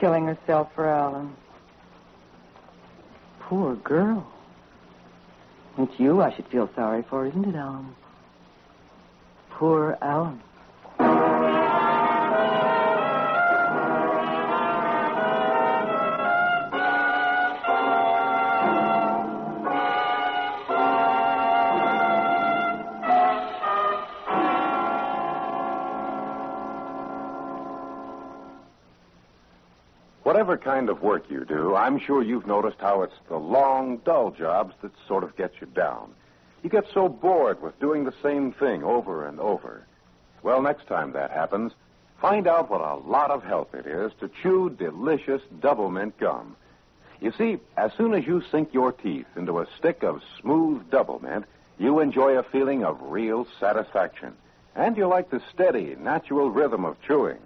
Killing 0.01 0.27
herself 0.27 0.71
for 0.75 0.89
Alan. 0.89 1.33
Poor 3.39 3.77
girl. 3.77 4.27
It's 5.79 5.99
you 5.99 6.21
I 6.23 6.35
should 6.35 6.49
feel 6.49 6.69
sorry 6.75 7.05
for, 7.09 7.25
isn't 7.27 7.45
it, 7.45 7.55
Alan? 7.55 7.95
Poor 9.51 9.97
Alan. 10.03 10.41
Whatever 30.41 30.57
kind 30.57 30.89
of 30.89 31.03
work 31.03 31.25
you 31.29 31.45
do, 31.45 31.77
I'm 31.77 31.99
sure 31.99 32.23
you've 32.23 32.47
noticed 32.47 32.79
how 32.81 33.03
it's 33.03 33.19
the 33.29 33.37
long, 33.37 33.99
dull 34.07 34.31
jobs 34.31 34.73
that 34.81 34.91
sort 35.07 35.23
of 35.23 35.37
get 35.37 35.53
you 35.61 35.67
down. 35.67 36.15
You 36.63 36.71
get 36.71 36.87
so 36.95 37.11
bored 37.11 37.61
with 37.61 37.79
doing 37.79 38.05
the 38.05 38.15
same 38.23 38.53
thing 38.53 38.83
over 38.83 39.27
and 39.27 39.39
over. 39.39 39.85
Well, 40.43 40.63
next 40.63 40.87
time 40.87 41.13
that 41.13 41.31
happens, 41.31 41.73
find 42.23 42.47
out 42.47 42.71
what 42.71 42.81
a 42.81 43.07
lot 43.07 43.31
of 43.31 43.45
help 43.45 43.75
it 43.75 43.85
is 43.85 44.13
to 44.21 44.31
chew 44.43 44.71
delicious 44.71 45.43
double 45.61 45.91
mint 45.91 46.19
gum. 46.19 46.57
You 47.21 47.33
see, 47.37 47.59
as 47.77 47.93
soon 47.99 48.15
as 48.15 48.27
you 48.27 48.43
sink 48.51 48.73
your 48.73 48.93
teeth 48.93 49.27
into 49.37 49.59
a 49.59 49.67
stick 49.77 50.03
of 50.03 50.23
smooth 50.41 50.89
double 50.91 51.19
mint, 51.19 51.45
you 51.79 52.01
enjoy 52.01 52.39
a 52.39 52.45
feeling 52.45 52.83
of 52.83 52.97
real 53.03 53.47
satisfaction. 53.61 54.33
And 54.75 54.97
you 54.97 55.07
like 55.07 55.29
the 55.29 55.43
steady, 55.53 55.97
natural 56.01 56.51
rhythm 56.51 56.87
of 56.87 56.97
chewing. 57.03 57.41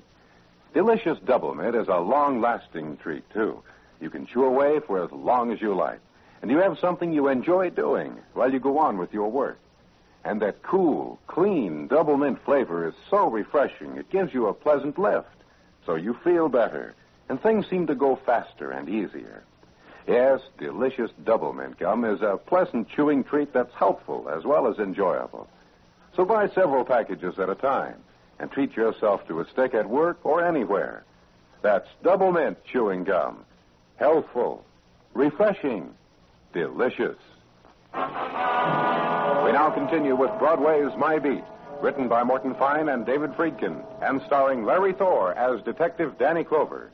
Delicious 0.74 1.20
Double 1.20 1.54
Mint 1.54 1.76
is 1.76 1.86
a 1.86 2.00
long 2.00 2.40
lasting 2.40 2.96
treat, 2.96 3.22
too. 3.32 3.62
You 4.00 4.10
can 4.10 4.26
chew 4.26 4.44
away 4.44 4.80
for 4.80 5.04
as 5.04 5.12
long 5.12 5.52
as 5.52 5.60
you 5.60 5.72
like. 5.72 6.00
And 6.42 6.50
you 6.50 6.58
have 6.58 6.80
something 6.80 7.12
you 7.12 7.28
enjoy 7.28 7.70
doing 7.70 8.18
while 8.32 8.52
you 8.52 8.58
go 8.58 8.78
on 8.78 8.98
with 8.98 9.14
your 9.14 9.30
work. 9.30 9.60
And 10.24 10.42
that 10.42 10.64
cool, 10.64 11.20
clean 11.28 11.86
double 11.86 12.16
mint 12.16 12.44
flavor 12.44 12.88
is 12.88 12.94
so 13.08 13.30
refreshing, 13.30 13.96
it 13.96 14.10
gives 14.10 14.34
you 14.34 14.48
a 14.48 14.52
pleasant 14.52 14.98
lift. 14.98 15.28
So 15.86 15.94
you 15.94 16.14
feel 16.24 16.48
better, 16.48 16.96
and 17.28 17.40
things 17.40 17.68
seem 17.68 17.86
to 17.86 17.94
go 17.94 18.16
faster 18.16 18.72
and 18.72 18.88
easier. 18.88 19.44
Yes, 20.08 20.40
delicious 20.58 21.12
double 21.22 21.52
mint 21.52 21.78
gum 21.78 22.04
is 22.04 22.20
a 22.20 22.36
pleasant 22.36 22.88
chewing 22.88 23.22
treat 23.22 23.52
that's 23.52 23.74
helpful 23.74 24.28
as 24.28 24.44
well 24.44 24.66
as 24.66 24.78
enjoyable. 24.80 25.48
So 26.16 26.24
buy 26.24 26.48
several 26.48 26.84
packages 26.84 27.38
at 27.38 27.48
a 27.48 27.54
time 27.54 28.03
and 28.38 28.50
treat 28.50 28.76
yourself 28.76 29.26
to 29.28 29.40
a 29.40 29.48
stick 29.48 29.74
at 29.74 29.88
work 29.88 30.18
or 30.24 30.44
anywhere. 30.44 31.04
That's 31.62 31.88
double 32.02 32.32
mint 32.32 32.58
chewing 32.64 33.04
gum. 33.04 33.44
Healthful, 33.96 34.64
refreshing, 35.14 35.94
delicious. 36.52 37.16
We 37.94 38.00
now 39.52 39.70
continue 39.74 40.16
with 40.16 40.30
Broadway's 40.38 40.96
My 40.98 41.18
Beat, 41.18 41.44
written 41.80 42.08
by 42.08 42.24
Morton 42.24 42.54
Fine 42.54 42.88
and 42.88 43.06
David 43.06 43.32
Friedkin, 43.32 43.84
and 44.02 44.20
starring 44.26 44.64
Larry 44.64 44.92
Thor 44.94 45.32
as 45.34 45.62
Detective 45.62 46.18
Danny 46.18 46.44
Clover. 46.44 46.90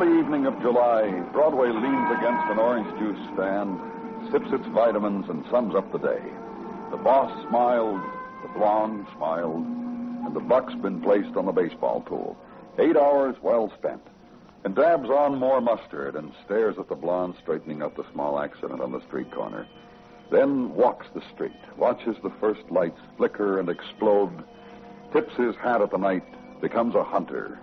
Early 0.00 0.18
evening 0.18 0.46
of 0.46 0.58
July, 0.62 1.10
Broadway 1.30 1.68
leans 1.68 2.10
against 2.10 2.50
an 2.50 2.58
orange 2.58 2.88
juice 2.98 3.20
stand, 3.34 3.78
sips 4.32 4.50
its 4.50 4.66
vitamins, 4.68 5.28
and 5.28 5.44
sums 5.50 5.74
up 5.74 5.92
the 5.92 5.98
day. 5.98 6.22
The 6.90 6.96
boss 6.96 7.30
smiled, 7.50 8.00
the 8.40 8.48
blonde 8.58 9.06
smiled, 9.14 9.62
and 9.62 10.34
the 10.34 10.40
buck's 10.40 10.74
been 10.76 11.02
placed 11.02 11.36
on 11.36 11.44
the 11.44 11.52
baseball 11.52 12.00
pool. 12.00 12.34
Eight 12.78 12.96
hours 12.96 13.36
well 13.42 13.70
spent. 13.78 14.00
and 14.64 14.74
dabs 14.74 15.08
on 15.10 15.38
more 15.38 15.60
mustard 15.60 16.16
and 16.16 16.32
stares 16.46 16.76
at 16.78 16.88
the 16.88 16.94
blonde 16.94 17.34
straightening 17.42 17.82
up 17.82 17.96
the 17.96 18.10
small 18.12 18.38
accident 18.38 18.80
on 18.80 18.92
the 18.92 19.02
street 19.06 19.30
corner. 19.32 19.66
Then 20.30 20.74
walks 20.74 21.08
the 21.14 21.22
street, 21.34 21.52
watches 21.76 22.16
the 22.22 22.32
first 22.40 22.62
lights 22.70 23.00
flicker 23.16 23.58
and 23.58 23.68
explode, 23.68 24.44
tips 25.12 25.34
his 25.36 25.56
hat 25.56 25.82
at 25.82 25.90
the 25.90 25.98
night, 25.98 26.24
becomes 26.60 26.94
a 26.94 27.04
hunter, 27.04 27.58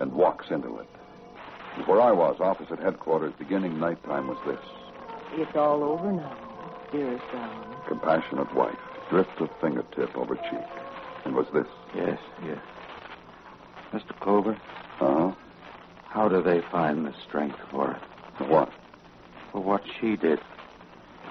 and 0.00 0.12
walks 0.12 0.50
into 0.50 0.78
it. 0.78 0.88
And 1.78 1.86
where 1.86 2.00
I 2.00 2.10
was, 2.10 2.40
opposite 2.40 2.80
headquarters, 2.80 3.32
beginning 3.38 3.78
nighttime, 3.78 4.26
was 4.26 4.38
this. 4.44 4.58
It's 5.36 5.56
all 5.56 5.84
over 5.84 6.10
now, 6.10 6.36
dearest 6.90 7.22
Alan. 7.32 7.76
Compassionate 7.86 8.52
wife, 8.52 8.76
drift 9.10 9.40
of 9.40 9.48
fingertip 9.60 10.16
over 10.16 10.34
cheek. 10.34 10.66
And 11.24 11.36
was 11.36 11.46
this. 11.54 11.68
Yes, 11.94 12.18
yes. 12.44 12.58
Mr. 13.92 14.18
Clover, 14.18 14.56
Uh-huh. 15.00 15.30
how 16.08 16.28
do 16.28 16.42
they 16.42 16.62
find 16.62 17.06
the 17.06 17.14
strength 17.28 17.58
for 17.70 17.92
it? 17.92 18.02
For 18.38 18.44
What? 18.44 18.72
For 19.52 19.60
what 19.62 19.82
she 20.00 20.16
did? 20.16 20.40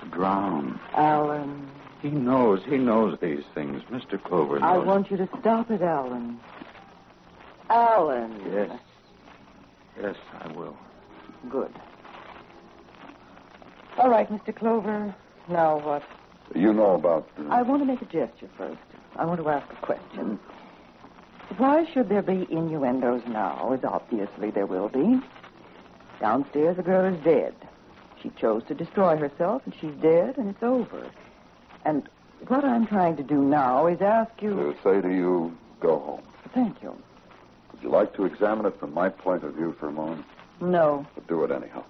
To 0.02 0.08
drown. 0.10 0.80
Alan, 0.94 1.68
He 2.02 2.10
knows, 2.10 2.64
he 2.64 2.78
knows 2.78 3.20
these 3.20 3.44
things. 3.54 3.84
Mr. 3.92 4.22
Clover 4.24 4.60
knows. 4.60 4.70
I 4.70 4.78
want 4.78 5.12
you 5.12 5.18
to 5.18 5.28
stop 5.42 5.70
it, 5.72 5.82
Alan. 5.82 6.40
Alan. 7.70 8.40
Yes. 8.54 8.80
Yes, 10.02 10.16
I 10.40 10.52
will. 10.52 10.78
Good. 11.50 11.74
All 13.98 14.10
right, 14.10 14.30
Mr. 14.32 14.56
Clover. 14.56 15.16
Now 15.50 15.80
what? 15.80 16.04
You 16.54 16.74
know 16.74 16.96
about. 16.96 17.28
Uh, 17.38 17.48
I 17.50 17.62
want 17.64 17.82
to 17.82 17.86
make 17.86 18.02
a 18.02 18.06
gesture 18.06 18.50
first. 18.58 18.80
I 19.16 19.26
want 19.26 19.42
to 19.42 19.50
ask 19.50 19.68
a 19.72 19.86
question. 19.86 20.40
Why 21.58 21.86
should 21.92 22.10
there 22.10 22.22
be 22.22 22.46
innuendos 22.50 23.24
now, 23.28 23.74
as 23.74 23.84
obviously 23.84 24.52
there 24.52 24.66
will 24.66 24.90
be? 24.90 25.20
Downstairs, 26.20 26.78
the 26.78 26.84
girl 26.84 27.12
is 27.14 27.24
dead. 27.24 27.56
She 28.22 28.30
chose 28.32 28.64
to 28.68 28.74
destroy 28.74 29.18
herself, 29.18 29.62
and 29.66 29.74
she's 29.80 29.94
dead, 30.02 30.38
and 30.38 30.50
it's 30.50 30.64
over. 30.64 31.10
And 31.86 32.08
what 32.48 32.66
I'm 32.66 32.86
trying 32.86 33.16
to 33.18 33.24
do 33.24 33.42
now 33.42 33.88
is 33.88 34.02
ask 34.02 34.32
you. 34.42 34.56
to 34.56 34.76
say 34.84 35.02
to 35.02 35.10
you, 35.10 35.58
go 35.80 36.00
home. 36.00 36.22
Thank 36.54 36.82
you. 36.84 36.96
Would 37.78 37.84
you 37.84 37.90
like 37.92 38.16
to 38.16 38.26
examine 38.26 38.66
it 38.66 38.80
from 38.80 38.92
my 38.92 39.08
point 39.08 39.44
of 39.44 39.54
view 39.54 39.76
for 39.80 39.90
a 39.90 39.92
moment? 39.92 40.26
No. 40.60 41.06
But 41.14 41.28
do 41.28 41.44
it 41.44 41.52
anyhow. 41.52 41.84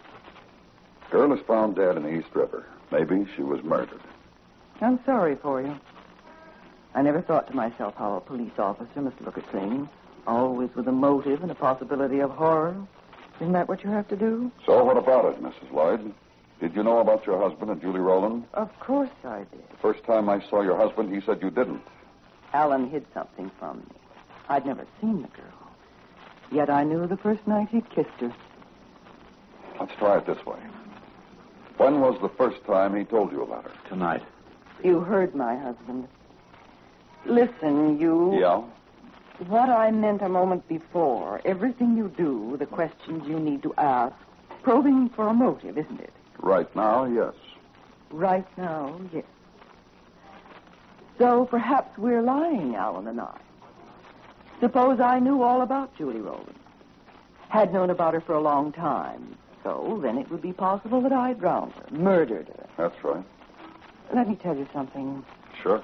Girl 1.09 1.31
is 1.31 1.39
found 1.47 1.77
dead 1.77 1.95
in 1.95 2.03
the 2.03 2.13
East 2.13 2.27
River. 2.33 2.65
Maybe 2.91 3.25
she 3.37 3.41
was 3.41 3.63
murdered. 3.63 4.01
I'm 4.81 4.99
sorry 5.05 5.35
for 5.35 5.61
you. 5.61 5.79
I 6.93 7.01
never 7.03 7.21
thought 7.21 7.47
to 7.47 7.55
myself 7.55 7.95
how 7.95 8.17
a 8.17 8.19
police 8.19 8.51
officer 8.57 9.01
must 9.01 9.21
look 9.21 9.37
at 9.37 9.49
things, 9.53 9.87
always 10.25 10.69
with 10.75 10.89
a 10.89 10.91
motive 10.91 11.41
and 11.41 11.51
a 11.51 11.55
possibility 11.55 12.19
of 12.19 12.31
horror. 12.31 12.75
Isn't 13.39 13.53
that 13.53 13.69
what 13.69 13.81
you 13.85 13.89
have 13.89 14.09
to 14.09 14.17
do? 14.17 14.51
So 14.65 14.83
what 14.83 14.97
about 14.97 15.23
it, 15.33 15.41
Mrs. 15.41 15.71
Lloyd? 15.71 16.13
Did 16.59 16.75
you 16.75 16.83
know 16.83 16.99
about 16.99 17.25
your 17.25 17.39
husband 17.39 17.71
and 17.71 17.79
Julie 17.79 18.01
Roland? 18.01 18.43
Of 18.53 18.77
course 18.81 19.09
I 19.23 19.45
did. 19.51 19.69
The 19.69 19.77
first 19.81 20.03
time 20.03 20.27
I 20.27 20.41
saw 20.49 20.63
your 20.63 20.75
husband, 20.75 21.13
he 21.15 21.21
said 21.21 21.41
you 21.41 21.49
didn't. 21.49 21.83
Alan 22.51 22.89
hid 22.89 23.05
something 23.13 23.49
from 23.57 23.77
me. 23.77 23.85
I'd 24.49 24.65
never 24.65 24.85
seen 24.99 25.21
the 25.21 25.29
girl. 25.29 25.56
Yet 26.51 26.69
I 26.69 26.83
knew 26.83 27.07
the 27.07 27.17
first 27.17 27.45
night 27.47 27.69
he'd 27.69 27.89
kissed 27.89 28.09
her. 28.19 28.33
Let's 29.79 29.93
try 29.95 30.17
it 30.17 30.25
this 30.25 30.43
way. 30.45 30.59
When 31.77 31.99
was 31.99 32.19
the 32.21 32.29
first 32.29 32.63
time 32.65 32.95
he 32.95 33.03
told 33.03 33.31
you 33.31 33.43
about 33.43 33.65
her? 33.65 33.71
Tonight. 33.87 34.23
You 34.83 35.01
heard 35.01 35.35
my 35.35 35.55
husband. 35.55 36.07
Listen, 37.25 37.99
you. 37.99 38.39
Yeah? 38.39 38.63
What 39.47 39.69
I 39.69 39.91
meant 39.91 40.23
a 40.23 40.29
moment 40.29 40.67
before, 40.67 41.41
everything 41.45 41.95
you 41.95 42.11
do, 42.17 42.55
the 42.57 42.65
questions 42.65 43.27
you 43.27 43.39
need 43.39 43.61
to 43.63 43.73
ask, 43.75 44.15
probing 44.63 45.09
for 45.09 45.27
a 45.27 45.33
motive, 45.33 45.77
isn't 45.77 45.99
it? 45.99 46.13
Right 46.39 46.73
now, 46.75 47.05
yes. 47.05 47.33
Right 48.09 48.47
now, 48.57 48.99
yes. 49.13 49.25
So 51.19 51.45
perhaps 51.45 51.97
we're 51.97 52.21
lying, 52.21 52.75
Alan 52.75 53.07
and 53.07 53.21
I. 53.21 53.37
Suppose 54.59 54.99
I 54.99 55.19
knew 55.19 55.43
all 55.43 55.61
about 55.61 55.95
Julie 55.97 56.19
Roland. 56.19 56.55
Had 57.49 57.73
known 57.73 57.89
about 57.89 58.13
her 58.13 58.21
for 58.21 58.33
a 58.33 58.41
long 58.41 58.71
time. 58.71 59.37
So 59.63 59.99
then 60.01 60.17
it 60.17 60.29
would 60.31 60.41
be 60.41 60.53
possible 60.53 61.01
that 61.01 61.11
I 61.11 61.33
drowned 61.33 61.73
her, 61.73 61.85
murdered 61.91 62.47
her. 62.47 62.67
That's 62.77 63.03
right. 63.03 63.23
Let 64.13 64.27
me 64.29 64.35
tell 64.35 64.55
you 64.55 64.67
something. 64.73 65.23
Sure. 65.61 65.83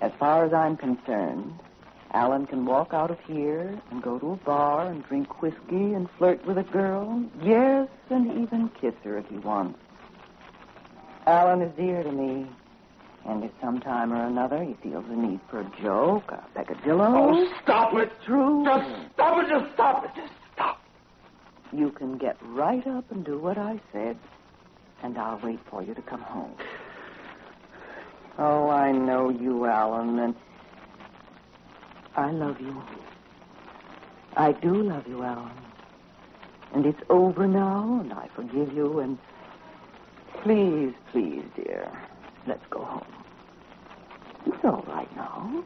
As 0.00 0.12
far 0.18 0.44
as 0.44 0.52
I'm 0.52 0.76
concerned, 0.76 1.58
Alan 2.12 2.46
can 2.46 2.66
walk 2.66 2.92
out 2.92 3.10
of 3.10 3.18
here 3.20 3.80
and 3.90 4.02
go 4.02 4.18
to 4.18 4.32
a 4.32 4.36
bar 4.36 4.88
and 4.88 5.04
drink 5.04 5.42
whiskey 5.42 5.94
and 5.94 6.08
flirt 6.18 6.44
with 6.46 6.58
a 6.58 6.62
girl. 6.62 7.24
Yes, 7.42 7.88
and 8.10 8.42
even 8.42 8.70
kiss 8.80 8.94
her 9.04 9.18
if 9.18 9.28
he 9.28 9.38
wants. 9.38 9.78
Alan 11.26 11.62
is 11.62 11.74
dear 11.76 12.02
to 12.02 12.12
me. 12.12 12.46
And 13.28 13.42
if 13.42 13.50
sometime 13.60 14.12
or 14.12 14.24
another 14.26 14.62
he 14.62 14.74
feels 14.82 15.04
the 15.08 15.16
need 15.16 15.40
for 15.50 15.60
a 15.60 15.70
joke, 15.82 16.30
a 16.30 16.44
peccadillo. 16.54 17.32
Oh, 17.32 17.48
stop 17.62 17.94
it. 17.94 18.12
True. 18.24 18.64
Just 18.64 19.12
stop 19.14 19.42
it. 19.42 19.48
Just 19.48 19.74
stop 19.74 20.04
it. 20.04 20.10
Just 20.14 20.32
stop. 20.54 20.80
You 21.72 21.90
can 21.90 22.18
get 22.18 22.36
right 22.42 22.86
up 22.86 23.10
and 23.10 23.24
do 23.24 23.38
what 23.38 23.58
I 23.58 23.80
said, 23.92 24.16
and 25.02 25.18
I'll 25.18 25.40
wait 25.42 25.58
for 25.68 25.82
you 25.82 25.94
to 25.94 26.02
come 26.02 26.20
home. 26.20 26.54
Oh, 28.38 28.68
I 28.68 28.92
know 28.92 29.30
you, 29.30 29.64
Alan, 29.66 30.18
and 30.20 30.34
I 32.14 32.30
love 32.30 32.60
you. 32.60 32.80
I 34.36 34.52
do 34.52 34.82
love 34.82 35.08
you, 35.08 35.22
Alan. 35.22 35.50
And 36.74 36.86
it's 36.86 37.00
over 37.08 37.46
now, 37.46 38.00
and 38.02 38.12
I 38.12 38.28
forgive 38.36 38.72
you, 38.72 39.00
and 39.00 39.18
please, 40.42 40.92
please, 41.10 41.44
dear, 41.56 41.90
let's 42.46 42.64
go 42.70 42.84
home. 42.84 43.06
It's 44.46 44.64
all 44.64 44.84
right 44.88 45.14
now. 45.16 45.64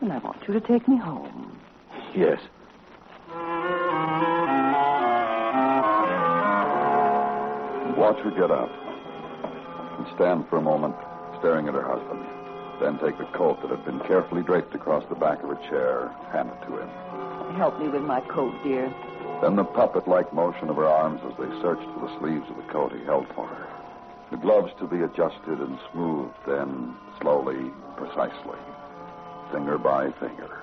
And 0.00 0.12
I 0.12 0.18
want 0.18 0.42
you 0.46 0.54
to 0.54 0.60
take 0.60 0.86
me 0.88 0.96
home. 0.96 1.58
Yes. 2.14 2.40
Watch 7.96 8.18
her 8.18 8.30
get 8.30 8.50
up. 8.50 8.70
And 9.98 10.06
stand 10.14 10.48
for 10.48 10.58
a 10.58 10.62
moment, 10.62 10.94
staring 11.38 11.68
at 11.68 11.74
her 11.74 11.82
husband. 11.82 12.24
Then 12.80 12.98
take 12.98 13.16
the 13.18 13.24
coat 13.36 13.62
that 13.62 13.70
had 13.70 13.84
been 13.86 14.00
carefully 14.00 14.42
draped 14.42 14.74
across 14.74 15.04
the 15.08 15.14
back 15.14 15.42
of 15.42 15.48
her 15.48 15.68
chair, 15.70 16.08
and 16.08 16.26
hand 16.28 16.50
it 16.50 16.66
to 16.66 16.76
him. 16.76 16.88
Help 17.56 17.80
me 17.80 17.88
with 17.88 18.02
my 18.02 18.20
coat, 18.20 18.54
dear. 18.62 18.92
Then 19.40 19.56
the 19.56 19.64
puppet 19.64 20.06
like 20.06 20.32
motion 20.34 20.68
of 20.68 20.76
her 20.76 20.86
arms 20.86 21.20
as 21.24 21.32
they 21.38 21.48
searched 21.62 21.88
for 21.94 22.06
the 22.06 22.18
sleeves 22.18 22.44
of 22.50 22.56
the 22.56 22.70
coat 22.72 22.92
he 22.92 23.02
held 23.04 23.26
for 23.34 23.46
her. 23.46 23.75
The 24.30 24.36
gloves 24.36 24.72
to 24.80 24.86
be 24.86 25.02
adjusted 25.02 25.60
and 25.60 25.78
smoothed, 25.92 26.34
then 26.46 26.94
slowly, 27.20 27.70
precisely, 27.96 28.58
finger 29.52 29.78
by 29.78 30.10
finger. 30.12 30.58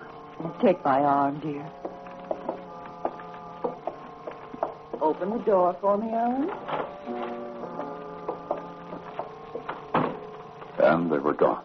Take 0.61 0.83
my 0.83 0.99
arm, 1.01 1.39
dear. 1.39 1.65
Open 5.01 5.29
the 5.29 5.39
door 5.39 5.75
for 5.79 5.97
me, 5.97 6.11
Alan. 6.11 6.49
And 10.79 11.11
they 11.11 11.19
were 11.19 11.33
gone. 11.33 11.63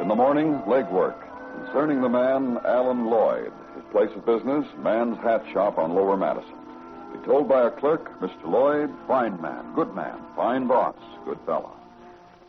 In 0.00 0.08
the 0.08 0.14
morning, 0.14 0.60
legwork 0.66 1.16
concerning 1.54 2.00
the 2.02 2.08
man 2.08 2.58
Alan 2.64 3.06
Lloyd, 3.06 3.52
his 3.76 3.84
place 3.92 4.10
of 4.16 4.24
business, 4.24 4.66
Man's 4.78 5.18
Hat 5.18 5.44
Shop 5.52 5.78
on 5.78 5.94
Lower 5.94 6.16
Madison. 6.16 6.56
Be 7.12 7.18
told 7.26 7.48
by 7.48 7.66
a 7.66 7.70
clerk, 7.70 8.18
Mr. 8.20 8.44
Lloyd, 8.46 8.90
fine 9.06 9.40
man, 9.40 9.74
good 9.74 9.94
man, 9.94 10.18
fine 10.34 10.66
boss, 10.66 10.96
good 11.24 11.38
fellow. 11.46 11.72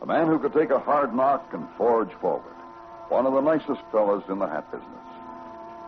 A 0.00 0.06
man 0.06 0.26
who 0.26 0.38
could 0.38 0.54
take 0.54 0.70
a 0.70 0.78
hard 0.78 1.14
knock 1.14 1.50
and 1.52 1.66
forge 1.76 2.12
forward. 2.20 2.54
One 3.08 3.26
of 3.26 3.32
the 3.32 3.40
nicest 3.40 3.80
fellows 3.92 4.22
in 4.28 4.38
the 4.38 4.46
hat 4.46 4.70
business. 4.70 4.88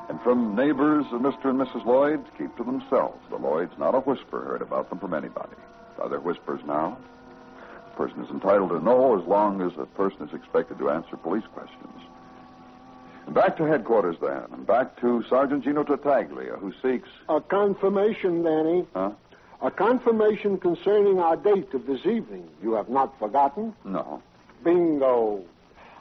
And 0.08 0.20
from 0.22 0.56
neighbors 0.56 1.06
of 1.12 1.20
Mr. 1.20 1.46
and 1.46 1.60
Mrs. 1.60 1.84
Lloyd, 1.84 2.24
keep 2.36 2.54
to 2.56 2.64
themselves. 2.64 3.20
The 3.30 3.36
Lloyds, 3.36 3.72
not 3.78 3.94
a 3.94 4.00
whisper 4.00 4.42
heard 4.42 4.62
about 4.62 4.90
them 4.90 4.98
from 4.98 5.14
anybody. 5.14 5.56
Are 5.98 6.08
there 6.08 6.20
whispers 6.20 6.60
now? 6.66 6.98
A 7.92 7.96
person 7.96 8.24
is 8.24 8.30
entitled 8.30 8.70
to 8.70 8.80
know 8.80 9.20
as 9.20 9.26
long 9.26 9.62
as 9.62 9.72
a 9.78 9.86
person 9.86 10.26
is 10.26 10.34
expected 10.34 10.78
to 10.78 10.90
answer 10.90 11.16
police 11.16 11.44
questions. 11.54 12.02
And 13.30 13.34
back 13.36 13.56
to 13.58 13.64
headquarters 13.64 14.16
then, 14.20 14.64
back 14.64 15.00
to 15.02 15.22
Sergeant 15.30 15.62
Gino 15.62 15.84
Tartaglia, 15.84 16.54
who 16.56 16.72
seeks. 16.82 17.08
A 17.28 17.40
confirmation, 17.40 18.42
Danny. 18.42 18.84
Huh? 18.92 19.12
A 19.62 19.70
confirmation 19.70 20.58
concerning 20.58 21.20
our 21.20 21.36
date 21.36 21.72
of 21.72 21.86
this 21.86 22.00
evening. 22.06 22.48
You 22.60 22.72
have 22.72 22.88
not 22.88 23.16
forgotten? 23.20 23.72
No. 23.84 24.20
Bingo. 24.64 25.44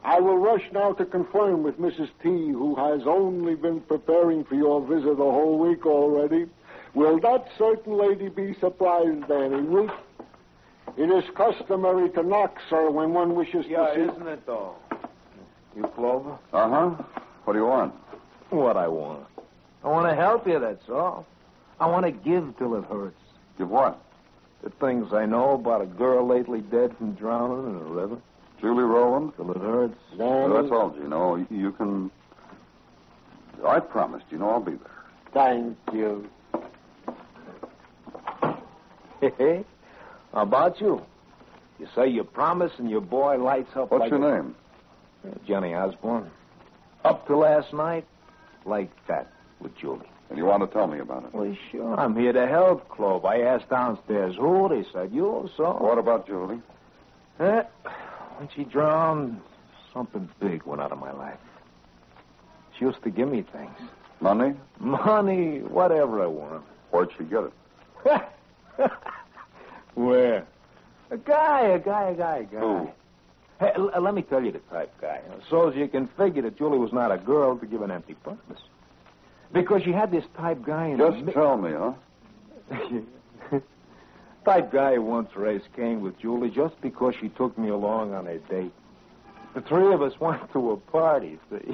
I 0.03 0.19
will 0.19 0.39
rush 0.39 0.63
now 0.71 0.93
to 0.93 1.05
confirm 1.05 1.61
with 1.61 1.79
Mrs. 1.79 2.09
T, 2.23 2.29
who 2.29 2.73
has 2.73 3.01
only 3.05 3.53
been 3.53 3.81
preparing 3.81 4.43
for 4.43 4.55
your 4.55 4.81
visit 4.81 5.11
a 5.11 5.15
whole 5.15 5.59
week 5.59 5.85
already. 5.85 6.47
Will 6.95 7.19
that 7.19 7.47
certain 7.59 7.95
lady 7.95 8.29
be 8.29 8.55
surprised, 8.59 9.27
Danny? 9.27 9.61
Will... 9.61 9.91
It 10.97 11.11
is 11.11 11.29
customary 11.35 12.09
to 12.09 12.23
knock, 12.23 12.57
sir, 12.71 12.89
when 12.89 13.13
one 13.13 13.35
wishes 13.35 13.67
Yeah, 13.69 13.85
to 13.85 13.93
see. 13.93 13.99
Yeah, 14.01 14.11
isn't 14.13 14.27
it, 14.27 14.45
though? 14.47 14.73
You, 15.75 15.83
Clover? 15.95 16.35
Uh 16.51 16.69
huh. 16.97 17.03
What 17.49 17.53
do 17.53 17.59
you 17.61 17.65
want? 17.65 17.95
What 18.51 18.77
I 18.77 18.87
want. 18.87 19.25
I 19.83 19.87
want 19.87 20.07
to 20.07 20.13
help 20.15 20.45
you, 20.45 20.59
that's 20.59 20.87
all. 20.87 21.25
I 21.79 21.87
want 21.87 22.05
to 22.05 22.11
give 22.11 22.55
till 22.59 22.75
it 22.75 22.83
hurts. 22.83 23.17
Give 23.57 23.67
what? 23.67 23.99
The 24.61 24.69
things 24.69 25.13
I 25.13 25.25
know 25.25 25.55
about 25.55 25.81
a 25.81 25.87
girl 25.87 26.27
lately 26.27 26.61
dead 26.61 26.95
from 26.95 27.13
drowning 27.13 27.71
in 27.71 27.75
a 27.75 27.83
river. 27.85 28.17
Julie 28.61 28.83
Roland? 28.83 29.33
Till 29.35 29.49
it 29.49 29.57
hurts. 29.57 29.97
Well, 30.15 30.61
that's 30.61 30.71
all, 30.71 30.91
Gino. 30.91 31.37
You- 31.37 31.47
You 31.49 31.71
can. 31.71 32.11
I 33.65 33.79
promised, 33.79 34.25
you 34.29 34.37
know, 34.37 34.51
I'll 34.51 34.59
be 34.59 34.75
there. 34.75 35.03
Thank 35.33 35.75
you. 35.91 36.29
Hey, 39.21 39.65
how 40.33 40.43
about 40.43 40.79
you? 40.79 41.01
You 41.79 41.87
say 41.95 42.09
you 42.09 42.23
promise 42.23 42.73
and 42.77 42.91
your 42.91 43.01
boy 43.01 43.43
lights 43.43 43.75
up 43.75 43.89
What's 43.89 44.01
like 44.01 44.11
your 44.11 44.37
a- 44.37 44.43
name? 44.43 44.55
Uh, 45.25 45.31
Johnny 45.47 45.73
Osborne. 45.73 46.29
Up 47.05 47.25
to 47.27 47.37
last 47.37 47.73
night, 47.73 48.05
like 48.65 48.89
that 49.07 49.27
with 49.59 49.75
Julie. 49.77 50.09
And 50.29 50.37
you 50.37 50.45
want 50.45 50.61
to 50.61 50.67
tell 50.67 50.87
me 50.87 50.99
about 50.99 51.23
it? 51.23 51.33
Well, 51.33 51.55
sure. 51.71 51.99
I'm 51.99 52.15
here 52.15 52.33
to 52.33 52.47
help, 52.47 52.87
Clove. 52.89 53.25
I 53.25 53.41
asked 53.41 53.69
downstairs 53.69 54.35
who. 54.35 54.69
They 54.69 54.85
said 54.91 55.11
you, 55.11 55.49
so. 55.57 55.71
What 55.79 55.97
about 55.97 56.27
Julie? 56.27 56.61
Eh, 57.39 57.63
when 58.37 58.49
she 58.55 58.63
drowned, 58.63 59.41
something 59.93 60.29
big 60.39 60.63
went 60.63 60.81
out 60.81 60.91
of 60.91 60.99
my 60.99 61.11
life. 61.11 61.39
She 62.77 62.85
used 62.85 63.01
to 63.03 63.09
give 63.09 63.29
me 63.29 63.43
things. 63.51 63.77
Money? 64.19 64.53
Money, 64.79 65.59
whatever 65.59 66.21
I 66.21 66.27
want. 66.27 66.63
Where'd 66.91 67.09
she 67.17 67.23
get 67.23 67.45
it? 68.05 68.21
Where? 69.95 70.45
A 71.11 71.17
guy, 71.17 71.61
a 71.61 71.79
guy, 71.79 72.09
a 72.09 72.15
guy, 72.15 72.37
a 72.37 72.43
guy. 72.43 72.59
Who? 72.59 72.89
Hey, 73.59 73.71
l- 73.75 73.91
uh, 73.93 73.99
let 73.99 74.13
me 74.13 74.21
tell 74.21 74.43
you 74.43 74.51
the 74.51 74.59
type 74.59 74.93
guy. 75.01 75.21
So 75.49 75.69
as 75.69 75.75
you 75.75 75.87
can 75.87 76.07
figure 76.17 76.41
that 76.43 76.57
Julie 76.57 76.77
was 76.77 76.93
not 76.93 77.11
a 77.11 77.17
girl 77.17 77.57
to 77.57 77.65
give 77.65 77.81
an 77.81 77.91
empty 77.91 78.13
promise. 78.15 78.61
Because 79.51 79.83
she 79.83 79.91
had 79.91 80.11
this 80.11 80.23
type 80.37 80.63
guy 80.63 80.87
in 80.87 80.97
Just 80.97 81.25
the 81.25 81.31
tell 81.31 81.57
me, 81.57 81.71
huh? 81.73 81.93
type 84.45 84.71
guy 84.71 84.95
who 84.95 85.01
once 85.01 85.35
raised 85.35 85.65
Cain 85.75 86.01
with 86.01 86.17
Julie 86.19 86.49
just 86.51 86.79
because 86.81 87.15
she 87.19 87.29
took 87.29 87.57
me 87.57 87.69
along 87.69 88.13
on 88.13 88.27
a 88.27 88.37
date. 88.37 88.71
The 89.55 89.61
three 89.61 89.91
of 89.93 90.01
us 90.01 90.13
went 90.19 90.51
to 90.53 90.71
a 90.71 90.77
party, 90.77 91.37
see. 91.49 91.73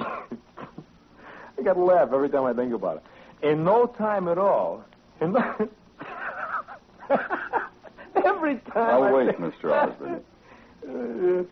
I 1.58 1.62
got 1.62 1.74
to 1.74 1.80
laugh 1.84 2.10
every 2.12 2.28
time 2.30 2.44
I 2.44 2.52
think 2.52 2.72
about 2.74 2.96
it. 3.42 3.46
In 3.48 3.64
no 3.64 3.86
time 3.86 4.28
at 4.28 4.38
all, 4.38 4.84
in 5.20 5.32
no... 5.32 5.68
every 8.24 8.56
time. 8.56 8.74
Now, 8.74 9.02
I 9.04 9.12
wait, 9.12 9.36
think- 9.38 9.54
Mr. 9.54 9.72
Osborne. 9.72 10.22
Uh, 10.88 11.44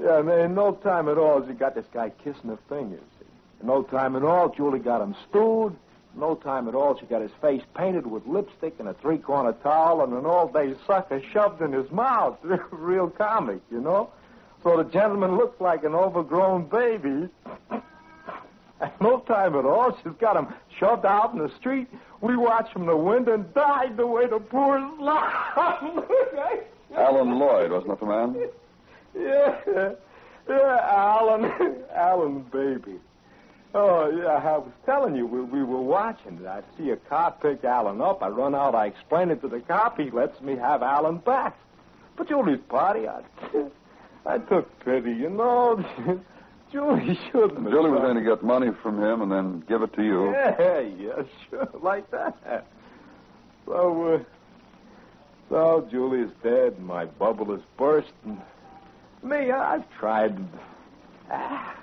Yeah, 0.00 0.20
man, 0.22 0.40
in 0.40 0.54
no 0.54 0.72
time 0.72 1.08
at 1.08 1.16
all, 1.18 1.46
she 1.46 1.54
got 1.54 1.74
this 1.74 1.86
guy 1.92 2.10
kissing 2.22 2.50
her 2.50 2.58
fingers. 2.68 3.00
In 3.60 3.66
no 3.66 3.82
time 3.82 4.14
at 4.16 4.22
all, 4.22 4.50
Julie 4.50 4.78
got 4.78 5.00
him 5.00 5.14
stewed. 5.28 5.74
No 6.14 6.34
time 6.34 6.68
at 6.68 6.74
all, 6.74 6.98
she 6.98 7.06
got 7.06 7.20
his 7.22 7.30
face 7.42 7.62
painted 7.74 8.06
with 8.06 8.26
lipstick 8.26 8.74
and 8.78 8.88
a 8.88 8.94
three-corner 8.94 9.52
towel 9.62 10.02
and 10.02 10.12
an 10.14 10.24
all-day 10.24 10.74
sucker 10.86 11.22
shoved 11.32 11.60
in 11.60 11.72
his 11.72 11.90
mouth. 11.90 12.38
Real 12.70 13.08
comic, 13.08 13.60
you 13.70 13.80
know? 13.80 14.10
So 14.62 14.76
the 14.76 14.84
gentleman 14.84 15.36
looks 15.36 15.60
like 15.60 15.84
an 15.84 15.94
overgrown 15.94 16.66
baby. 16.68 17.28
At 18.80 19.00
no 19.00 19.20
time 19.20 19.54
at 19.56 19.64
all, 19.64 19.96
she's 20.02 20.12
got 20.18 20.36
him 20.36 20.48
shoved 20.78 21.06
out 21.06 21.32
in 21.32 21.38
the 21.38 21.48
street. 21.56 21.88
We 22.20 22.36
watched 22.36 22.74
from 22.74 22.84
the 22.84 22.96
window 22.96 23.32
and 23.32 23.54
died 23.54 23.96
the 23.96 24.06
way 24.06 24.26
the 24.26 24.38
poor 24.38 24.78
slum. 24.98 26.04
Alan 26.94 27.38
Lloyd, 27.38 27.70
wasn't 27.70 27.88
that 27.88 28.00
the 28.00 28.06
man? 28.06 28.48
Yeah, 29.18 29.92
yeah, 30.48 30.78
Alan, 30.82 31.50
Alan, 31.94 32.40
baby. 32.52 32.98
Oh, 33.74 34.10
yeah, 34.10 34.28
I 34.28 34.58
was 34.58 34.72
telling 34.86 35.16
you, 35.16 35.26
we, 35.26 35.40
we 35.42 35.62
were 35.62 35.80
watching. 35.82 36.38
it. 36.42 36.46
I 36.46 36.62
see 36.78 36.90
a 36.90 36.96
cop 36.96 37.42
pick 37.42 37.62
Alan 37.64 38.00
up. 38.00 38.22
I 38.22 38.28
run 38.28 38.54
out, 38.54 38.74
I 38.74 38.86
explain 38.86 39.30
it 39.30 39.40
to 39.42 39.48
the 39.48 39.60
cop. 39.60 39.98
He 39.98 40.10
lets 40.10 40.40
me 40.40 40.56
have 40.56 40.82
Alan 40.82 41.18
back. 41.18 41.58
But 42.16 42.28
Julie's 42.28 42.60
party, 42.68 43.06
I, 43.06 43.20
I 44.26 44.38
took 44.38 44.78
pity, 44.84 45.12
you 45.12 45.28
know. 45.30 45.84
Julie 46.72 47.18
shouldn't 47.30 47.62
have 47.62 47.70
Julie 47.70 47.90
was 47.90 48.00
going 48.00 48.16
to 48.16 48.22
get 48.22 48.42
money 48.42 48.70
from 48.82 49.00
him 49.02 49.22
and 49.22 49.30
then 49.30 49.62
give 49.68 49.82
it 49.82 49.92
to 49.94 50.02
you. 50.02 50.30
Yeah, 50.32 50.80
yeah, 50.80 51.22
sure, 51.48 51.68
like 51.80 52.10
that. 52.10 52.66
So, 53.66 54.14
uh, 54.14 54.18
so 55.48 55.86
Julie's 55.90 56.30
dead, 56.42 56.74
and 56.78 56.86
my 56.86 57.04
bubble 57.04 57.52
is 57.54 57.60
burst, 57.76 58.12
and 58.24 58.40
me, 59.22 59.50
I- 59.50 59.74
I've 59.74 59.90
tried, 59.98 60.36
ah, 61.30 61.74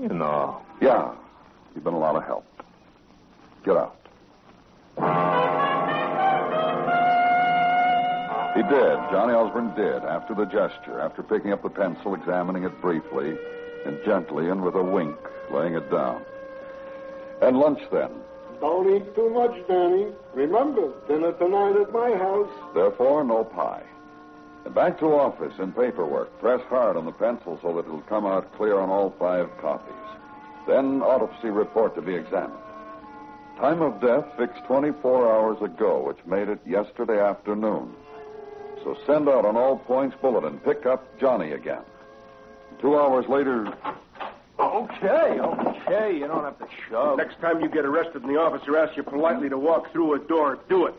you 0.00 0.08
know. 0.08 0.60
Yeah. 0.80 1.12
You've 1.74 1.84
been 1.84 1.94
a 1.94 1.98
lot 1.98 2.16
of 2.16 2.24
help. 2.24 2.44
Get 3.64 3.76
out. 3.76 3.94
He 8.56 8.62
did. 8.64 8.98
Johnny 9.12 9.34
Osborne 9.34 9.72
did, 9.76 10.02
after 10.02 10.34
the 10.34 10.44
gesture, 10.46 11.00
after 11.00 11.22
picking 11.22 11.52
up 11.52 11.62
the 11.62 11.68
pencil, 11.70 12.14
examining 12.14 12.64
it 12.64 12.80
briefly, 12.80 13.38
and 13.86 13.98
gently, 14.04 14.48
and 14.48 14.62
with 14.64 14.74
a 14.74 14.82
wink, 14.82 15.16
laying 15.52 15.74
it 15.74 15.88
down. 15.92 16.22
And 17.40 17.58
lunch 17.58 17.80
then. 17.92 18.10
Don't 18.60 18.92
eat 18.92 19.14
too 19.14 19.30
much, 19.30 19.54
Danny. 19.68 20.08
Remember, 20.34 20.92
dinner 21.06 21.32
tonight 21.34 21.76
at 21.80 21.92
my 21.92 22.10
house. 22.16 22.50
Therefore, 22.74 23.22
no 23.22 23.44
pie. 23.44 23.84
And 24.68 24.74
back 24.74 24.98
to 24.98 25.06
office 25.06 25.54
and 25.60 25.74
paperwork. 25.74 26.38
Press 26.40 26.60
hard 26.68 26.98
on 26.98 27.06
the 27.06 27.12
pencil 27.12 27.58
so 27.62 27.72
that 27.72 27.86
it'll 27.86 28.02
come 28.02 28.26
out 28.26 28.54
clear 28.58 28.78
on 28.78 28.90
all 28.90 29.14
five 29.18 29.48
copies. 29.62 29.94
Then 30.66 31.00
autopsy 31.00 31.48
report 31.48 31.94
to 31.94 32.02
be 32.02 32.14
examined. 32.14 32.60
Time 33.56 33.80
of 33.80 33.98
death 33.98 34.26
fixed 34.36 34.62
24 34.66 35.32
hours 35.32 35.62
ago, 35.62 36.06
which 36.06 36.18
made 36.26 36.50
it 36.50 36.60
yesterday 36.66 37.18
afternoon. 37.18 37.94
So 38.84 38.94
send 39.06 39.26
out 39.26 39.46
an 39.46 39.56
all 39.56 39.78
points 39.78 40.14
bulletin. 40.20 40.58
Pick 40.58 40.84
up 40.84 41.18
Johnny 41.18 41.52
again. 41.52 41.80
Two 42.78 42.98
hours 42.98 43.26
later, 43.26 43.72
Okay, 44.60 45.40
okay, 45.40 46.18
you 46.18 46.26
don't 46.26 46.44
have 46.44 46.58
to 46.58 46.66
shove. 46.90 47.16
Next 47.16 47.40
time 47.40 47.62
you 47.62 47.70
get 47.70 47.86
arrested 47.86 48.22
and 48.22 48.30
the 48.30 48.38
officer 48.38 48.76
asks 48.76 48.98
you 48.98 49.02
politely 49.02 49.48
to 49.48 49.56
walk 49.56 49.90
through 49.92 50.12
a 50.12 50.18
door, 50.18 50.58
do 50.68 50.84
it. 50.84 50.94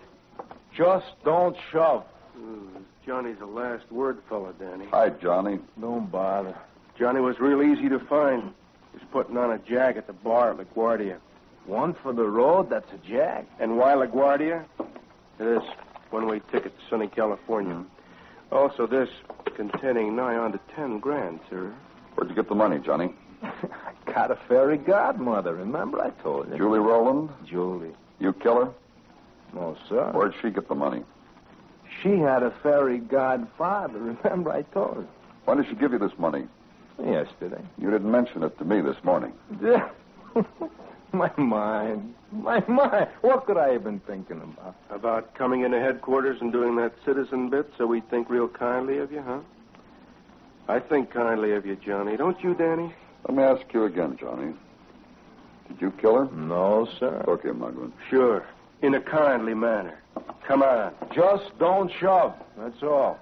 Just 0.75 1.05
don't 1.23 1.55
shove. 1.71 2.03
Hmm. 2.36 2.79
Johnny's 3.10 3.39
the 3.39 3.45
last 3.48 3.91
word 3.91 4.19
fella, 4.30 4.54
Danny. 4.60 4.86
hi, 4.86 5.10
Johnny. 5.10 5.58
Don't 5.82 6.12
bother. 6.12 6.56
Johnny 7.00 7.19
was 7.19 7.39
real 7.39 7.63
easy 7.63 7.89
to 7.89 7.98
find. 8.02 8.54
He's 8.93 9.02
putting 9.12 9.36
on 9.36 9.50
a 9.52 9.58
jag 9.58 9.98
at 9.98 10.06
the 10.06 10.13
bar 10.13 10.52
at 10.52 10.58
LaGuardia. 10.58 11.17
One 11.65 11.95
for 12.04 12.13
the 12.13 12.26
road, 12.26 12.69
that's 12.69 12.86
a 12.93 12.98
jag. 13.10 13.48
And 13.60 13.80
why 13.80 13.93
LaGuardia? 13.95 14.63
This 15.39 15.63
one-way 16.12 16.41
ticket 16.52 16.78
to 16.78 16.86
sunny 16.88 17.08
California. 17.08 17.78
Hmm. 17.78 18.54
Also, 18.54 18.86
this 18.86 19.10
containing 19.56 20.15
nigh 20.15 20.36
on 20.36 20.52
to 20.52 20.60
ten 20.76 21.00
grand, 21.00 21.39
sir. 21.50 21.74
Where'd 22.13 22.30
you 22.30 22.36
get 22.36 22.48
the 22.48 22.54
money, 22.54 22.78
Johnny? 22.78 23.15
I 23.41 23.52
got 24.06 24.30
a 24.30 24.38
fairy 24.48 24.78
godmother, 24.78 25.56
remember 25.56 26.00
I 26.00 26.12
told 26.22 26.52
you? 26.52 26.58
Julie 26.58 26.78
Roland? 26.78 27.32
Julie. 27.43 27.95
You 28.19 28.34
kill 28.34 28.65
her? 28.65 28.72
No, 29.56 29.76
sir. 29.89 30.12
Where'd 30.12 30.36
she 30.43 30.52
get 30.52 30.67
the 30.67 30.76
money? 30.76 31.02
She 32.01 32.17
had 32.17 32.43
a 32.43 32.51
fairy 32.63 32.99
godfather, 32.99 33.99
remember 34.23 34.51
I 34.51 34.62
told 34.63 34.97
you? 34.97 35.07
When 35.45 35.57
did 35.57 35.67
she 35.67 35.75
give 35.75 35.91
you 35.91 35.99
this 35.99 36.17
money? 36.17 36.45
Yesterday. 37.03 37.62
You 37.77 37.89
didn't 37.89 38.12
mention 38.12 38.43
it 38.43 38.57
to 38.59 38.65
me 38.65 38.81
this 38.81 38.97
morning. 39.03 39.31
my 41.13 41.31
mind. 41.38 42.13
My 42.31 42.63
mind. 42.67 43.07
What 43.21 43.45
could 43.45 43.57
I 43.57 43.69
have 43.69 43.83
been 43.83 44.01
thinking 44.01 44.41
about? 44.41 44.75
About 44.89 45.33
coming 45.33 45.62
into 45.62 45.79
headquarters 45.79 46.41
and 46.41 46.51
doing 46.51 46.75
that 46.75 46.93
citizen 47.05 47.49
bit 47.49 47.71
so 47.77 47.88
we 47.88 48.01
think 48.01 48.29
real 48.29 48.47
kindly 48.47 48.99
of 48.99 49.12
you, 49.12 49.21
huh? 49.21 49.39
I 50.67 50.79
think 50.79 51.09
kindly 51.09 51.53
of 51.53 51.65
you, 51.65 51.75
Johnny. 51.77 52.15
Don't 52.15 52.41
you, 52.43 52.53
Danny? 52.53 52.93
Let 53.27 53.35
me 53.35 53.43
ask 53.43 53.73
you 53.73 53.85
again, 53.85 54.17
Johnny. 54.19 54.53
Did 55.67 55.81
you 55.81 55.91
kill 55.91 56.15
her? 56.15 56.35
No, 56.35 56.88
sir. 56.99 57.23
Okay, 57.27 57.49
Mugwin. 57.49 57.91
Sure. 58.09 58.45
In 58.81 58.95
a 58.95 59.01
kindly 59.01 59.53
manner. 59.53 60.01
Come 60.47 60.63
on. 60.63 60.93
Just 61.13 61.57
don't 61.59 61.91
shove. 61.99 62.33
That's 62.57 62.81
all. 62.81 63.19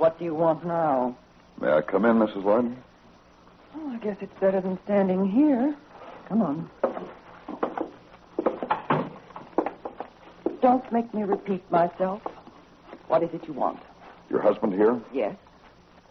What 0.00 0.18
do 0.18 0.24
you 0.24 0.34
want 0.34 0.64
now? 0.64 1.14
May 1.60 1.70
I 1.70 1.82
come 1.82 2.06
in, 2.06 2.16
Mrs. 2.18 2.42
Lloyd? 2.42 2.74
Oh, 3.76 3.90
I 3.90 3.98
guess 3.98 4.16
it's 4.22 4.32
better 4.40 4.58
than 4.62 4.78
standing 4.84 5.28
here. 5.30 5.76
Come 6.26 6.40
on. 6.40 6.70
Don't 10.62 10.90
make 10.90 11.12
me 11.12 11.22
repeat 11.24 11.70
myself. 11.70 12.22
What 13.08 13.22
is 13.22 13.28
it 13.34 13.46
you 13.46 13.52
want? 13.52 13.78
Your 14.30 14.40
husband 14.40 14.72
here? 14.72 14.98
Yes, 15.12 15.36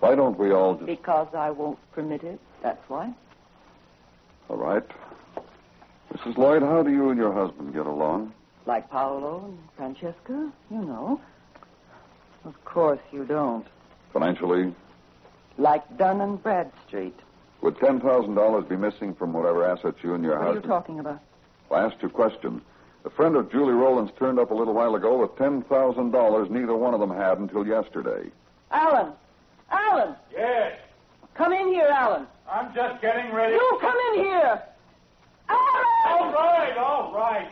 Why 0.01 0.13
don't 0.15 0.37
we 0.37 0.51
all 0.51 0.75
just. 0.75 0.85
because 0.85 1.27
I 1.33 1.49
won't 1.49 1.79
permit 1.91 2.23
it. 2.23 2.39
That's 2.61 2.81
why. 2.89 3.11
All 4.49 4.57
right. 4.57 4.83
Mrs. 6.13 6.37
Lloyd, 6.37 6.61
how 6.61 6.83
do 6.83 6.91
you 6.91 7.09
and 7.09 7.17
your 7.17 7.33
husband 7.33 7.73
get 7.73 7.85
along? 7.87 8.33
Like 8.67 8.89
Paolo 8.91 9.45
and 9.45 9.57
Francesca, 9.75 10.51
you 10.69 10.77
know. 10.77 11.19
Of 12.45 12.53
course 12.65 12.99
you 13.11 13.25
don't. 13.25 13.65
Financially, 14.13 14.73
Like 15.57 15.83
Dun 15.97 16.21
and 16.21 16.41
Bradstreet. 16.41 17.17
would 17.61 17.75
$10,000 17.77 18.69
be 18.69 18.75
missing 18.75 19.13
from 19.13 19.33
whatever 19.33 19.65
assets 19.65 19.97
you 20.01 20.13
and 20.13 20.23
your 20.23 20.37
house. 20.37 20.47
What 20.47 20.57
are 20.57 20.61
you 20.61 20.67
talking 20.67 20.99
about? 20.99 21.19
I 21.71 21.81
asked 21.81 21.97
you 22.01 22.07
a 22.07 22.11
question. 22.11 22.61
A 23.05 23.09
friend 23.09 23.35
of 23.35 23.51
Julie 23.51 23.73
Roland's 23.73 24.11
turned 24.17 24.39
up 24.39 24.51
a 24.51 24.53
little 24.53 24.73
while 24.73 24.95
ago 24.95 25.17
with 25.19 25.31
$10,000 25.31 26.49
neither 26.49 26.75
one 26.75 26.93
of 26.93 26.99
them 26.99 27.11
had 27.11 27.37
until 27.37 27.65
yesterday. 27.65 28.29
Alan! 28.71 29.13
Alan! 29.71 30.15
Yes, 30.31 30.79
Come 31.39 31.53
in 31.53 31.69
here, 31.69 31.87
Alan. 31.87 32.27
I'm 32.51 32.73
just 32.75 33.01
getting 33.01 33.31
ready. 33.33 33.53
You 33.53 33.77
come 33.79 33.95
in 34.11 34.25
here! 34.25 34.61
Alan! 35.47 36.33
right, 36.33 36.77
all 36.77 37.13
right. 37.13 37.47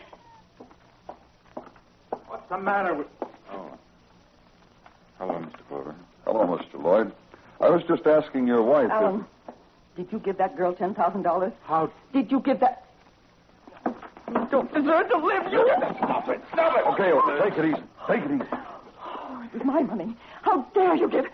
What's 2.27 2.49
the 2.49 2.57
matter 2.57 2.95
with... 2.95 3.07
Oh. 3.49 3.71
Hello, 5.17 5.35
Mr. 5.35 5.67
Clover. 5.69 5.95
Hello, 6.27 6.45
Mr. 6.57 6.83
Lloyd. 6.83 7.13
I 7.61 7.69
was 7.69 7.83
just 7.87 8.05
asking 8.05 8.47
your 8.47 8.61
wife. 8.61 8.87
if- 8.87 8.91
Alan, 8.91 9.25
did 9.95 10.11
you 10.11 10.19
give 10.19 10.37
that 10.37 10.57
girl 10.57 10.73
$10,000? 10.75 11.53
How... 11.63 11.89
Did 12.11 12.29
you 12.29 12.41
give 12.41 12.59
that... 12.59 12.83
You 13.85 14.47
don't 14.51 14.71
deserve 14.73 15.07
to 15.09 15.17
live, 15.17 15.51
you... 15.53 15.65
Stop 15.97 16.27
it, 16.27 16.41
stop 16.51 16.77
it. 16.77 16.85
Okay, 16.87 17.11
okay, 17.13 17.49
take 17.49 17.57
it 17.59 17.65
easy. 17.65 17.83
Take 18.07 18.23
it 18.25 18.31
easy. 18.31 18.49
Oh, 18.51 19.41
it 19.45 19.53
was 19.53 19.63
my 19.63 19.81
money. 19.83 20.17
How 20.41 20.63
dare 20.75 20.95
you 20.95 21.09
give... 21.09 21.25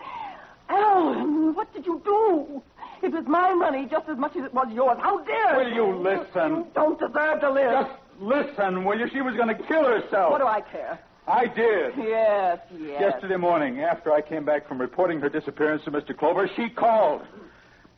Alan, 0.68 1.54
what 1.56 1.74
did 1.74 1.84
you 1.86 2.00
do? 2.04 2.62
It 3.02 3.12
was 3.12 3.26
my 3.26 3.52
money 3.52 3.86
just 3.90 4.08
as 4.08 4.16
much 4.16 4.36
as 4.36 4.44
it 4.44 4.54
was 4.54 4.68
yours. 4.72 4.96
How 5.02 5.18
dare 5.24 5.56
Will 5.56 5.72
you 5.72 5.96
listen? 5.96 6.50
You 6.56 6.66
don't 6.72 6.98
deserve 7.00 7.40
to 7.40 7.50
live. 7.50 7.86
Just 7.86 7.90
listen, 8.20 8.84
will 8.84 8.98
you? 8.98 9.08
She 9.12 9.20
was 9.20 9.34
going 9.34 9.48
to 9.48 9.62
kill 9.64 9.84
herself. 9.84 10.30
What 10.30 10.38
do 10.40 10.46
I 10.46 10.60
care? 10.62 11.00
I 11.26 11.46
did. 11.46 11.94
Yes, 11.96 12.58
yes. 12.78 13.00
Yesterday 13.00 13.36
morning, 13.36 13.80
after 13.80 14.12
I 14.12 14.20
came 14.20 14.44
back 14.44 14.68
from 14.68 14.78
reporting 14.80 15.20
her 15.20 15.28
disappearance 15.30 15.82
to 15.84 15.90
Mr. 15.90 16.16
Clover, 16.16 16.48
she 16.54 16.68
called. 16.68 17.22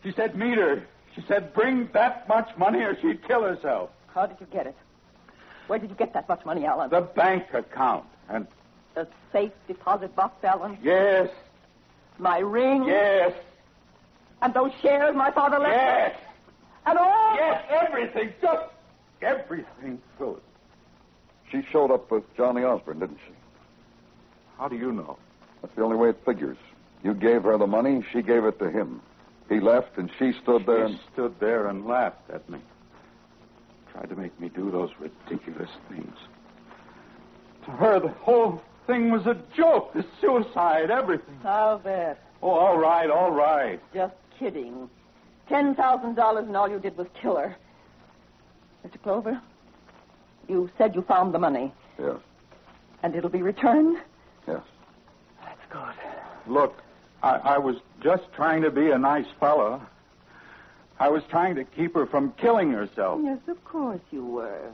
She 0.04 0.12
said, 0.12 0.36
meet 0.36 0.58
her. 0.58 0.82
She 1.14 1.22
said, 1.26 1.52
bring 1.52 1.88
that 1.92 2.28
much 2.28 2.48
money 2.56 2.80
or 2.82 2.96
she'd 3.00 3.26
kill 3.26 3.42
herself. 3.42 3.90
How 4.14 4.26
did 4.26 4.36
you 4.40 4.46
get 4.52 4.66
it? 4.66 4.76
Where 5.66 5.78
did 5.80 5.90
you 5.90 5.96
get 5.96 6.12
that 6.14 6.28
much 6.28 6.44
money, 6.44 6.64
Alan? 6.64 6.90
The 6.90 7.00
bank 7.00 7.52
account. 7.52 8.04
And 8.28 8.46
The 8.94 9.08
safe 9.32 9.50
deposit 9.66 10.14
box, 10.14 10.44
Alan? 10.44 10.78
yes, 10.82 11.28
My 12.18 12.38
ring? 12.38 12.84
yes, 12.84 13.32
And 14.42 14.54
those 14.54 14.70
shares 14.82 15.16
my 15.16 15.32
father 15.32 15.58
left? 15.58 15.72
yes, 15.74 16.16
And 16.86 16.96
all? 16.98 17.34
yes, 17.34 17.64
everything. 17.70 18.32
Just 18.40 18.66
everything, 19.20 20.00
Phyllis. 20.18 20.40
She 21.50 21.62
showed 21.70 21.90
up 21.90 22.10
with 22.10 22.24
Johnny 22.36 22.62
Osborne, 22.62 23.00
didn't 23.00 23.18
she? 23.26 23.32
How 24.58 24.68
do 24.68 24.76
you 24.76 24.92
know? 24.92 25.18
That's 25.62 25.74
the 25.74 25.82
only 25.82 25.96
way 25.96 26.10
it 26.10 26.18
figures. 26.24 26.56
You 27.02 27.14
gave 27.14 27.42
her 27.44 27.56
the 27.58 27.66
money, 27.66 28.04
she 28.12 28.22
gave 28.22 28.44
it 28.44 28.58
to 28.58 28.70
him. 28.70 29.00
He 29.48 29.60
left, 29.60 29.96
and 29.96 30.10
she 30.18 30.32
stood 30.42 30.66
there 30.66 30.84
and. 30.84 30.94
She 30.96 31.00
stood 31.12 31.38
there 31.38 31.68
and 31.68 31.86
laughed 31.86 32.30
at 32.32 32.48
me. 32.50 32.58
Tried 33.92 34.08
to 34.08 34.16
make 34.16 34.38
me 34.40 34.48
do 34.48 34.70
those 34.70 34.90
ridiculous 34.98 35.70
things. 35.88 36.16
To 37.66 37.70
her, 37.70 38.00
the 38.00 38.08
whole 38.08 38.60
thing 38.86 39.10
was 39.10 39.26
a 39.26 39.36
joke. 39.56 39.92
The 39.94 40.04
suicide, 40.20 40.90
everything. 40.90 41.38
How 41.42 41.80
that? 41.84 42.22
Oh, 42.42 42.50
all 42.50 42.78
right, 42.78 43.10
all 43.10 43.30
right. 43.30 43.80
Just 43.94 44.14
kidding. 44.38 44.88
$10,000 45.50 46.38
and 46.38 46.56
all 46.56 46.68
you 46.68 46.78
did 46.78 46.96
was 46.96 47.06
kill 47.20 47.36
her. 47.36 47.56
Mr. 48.86 49.02
Clover, 49.02 49.40
you 50.48 50.70
said 50.78 50.94
you 50.94 51.02
found 51.02 51.34
the 51.34 51.38
money, 51.38 51.72
Yes, 51.98 52.16
and 53.02 53.14
it'll 53.14 53.30
be 53.30 53.42
returned? 53.42 53.98
yes. 54.46 54.60
That's 55.42 55.60
good. 55.70 56.52
Look, 56.52 56.76
I, 57.22 57.36
I 57.36 57.58
was 57.58 57.76
just 58.02 58.24
trying 58.34 58.62
to 58.62 58.70
be 58.70 58.90
a 58.90 58.98
nice 58.98 59.26
fellow. 59.40 59.80
I 60.98 61.08
was 61.10 61.22
trying 61.28 61.56
to 61.56 61.64
keep 61.64 61.94
her 61.94 62.06
from 62.06 62.32
killing 62.32 62.70
herself. 62.72 63.20
Yes, 63.22 63.38
of 63.48 63.62
course 63.64 64.00
you 64.10 64.24
were. 64.24 64.70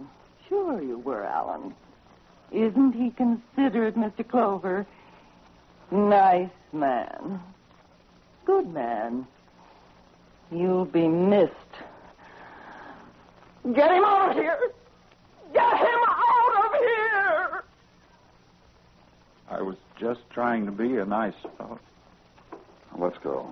Sure 0.48 0.80
you 0.82 0.98
were, 0.98 1.24
Alan. 1.24 1.74
Isn't 2.52 2.92
he 2.92 3.10
considerate, 3.10 3.96
Mr. 3.96 4.26
Clover? 4.28 4.86
Nice 5.90 6.50
man. 6.72 7.40
Good 8.44 8.68
man. 8.72 9.26
You'll 10.50 10.84
be 10.84 11.08
missed. 11.08 11.52
Get 13.74 13.90
him 13.90 14.04
out 14.04 14.30
of 14.30 14.36
here! 14.36 14.58
Get 15.52 15.76
him 15.78 16.00
out 16.08 16.64
of 16.64 16.72
here! 16.80 17.64
I 19.50 19.62
was 19.62 19.76
just 19.98 20.20
trying 20.30 20.66
to 20.66 20.72
be 20.72 20.96
a 20.96 21.04
nice 21.04 21.34
fellow. 21.58 21.78
Let's 22.96 23.18
go. 23.18 23.50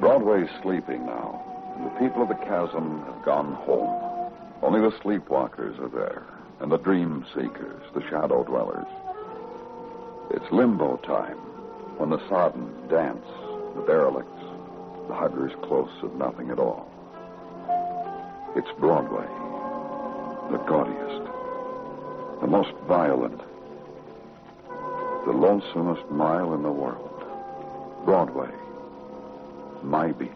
Broadway's 0.00 0.50
sleeping 0.62 1.06
now, 1.06 1.42
and 1.76 1.86
the 1.86 1.98
people 1.98 2.22
of 2.22 2.28
the 2.28 2.44
chasm 2.44 3.02
have 3.06 3.24
gone 3.24 3.54
home. 3.54 4.32
Only 4.62 4.80
the 4.80 4.96
sleepwalkers 4.98 5.78
are 5.80 5.88
there, 5.88 6.22
and 6.60 6.70
the 6.70 6.78
dream 6.78 7.24
seekers, 7.34 7.82
the 7.94 8.02
shadow 8.08 8.44
dwellers. 8.44 8.86
It's 10.30 10.52
limbo 10.52 10.96
time, 10.98 11.38
when 11.96 12.10
the 12.10 12.28
sodden 12.28 12.66
dance, 12.88 13.26
the 13.74 13.84
derelicts, 13.86 14.42
the 15.08 15.14
huggers 15.14 15.52
close 15.62 15.90
of 16.02 16.14
nothing 16.16 16.50
at 16.50 16.58
all. 16.58 16.90
It's 18.54 18.70
Broadway, 18.78 19.26
the 20.50 20.58
gaudiest, 20.66 21.30
the 22.40 22.46
most 22.46 22.72
violent, 22.86 23.40
the 25.24 25.32
lonesomest 25.32 26.10
mile 26.10 26.54
in 26.54 26.62
the 26.62 26.70
world. 26.70 27.10
Broadway, 28.04 28.50
my 29.86 30.12
beat. 30.12 30.30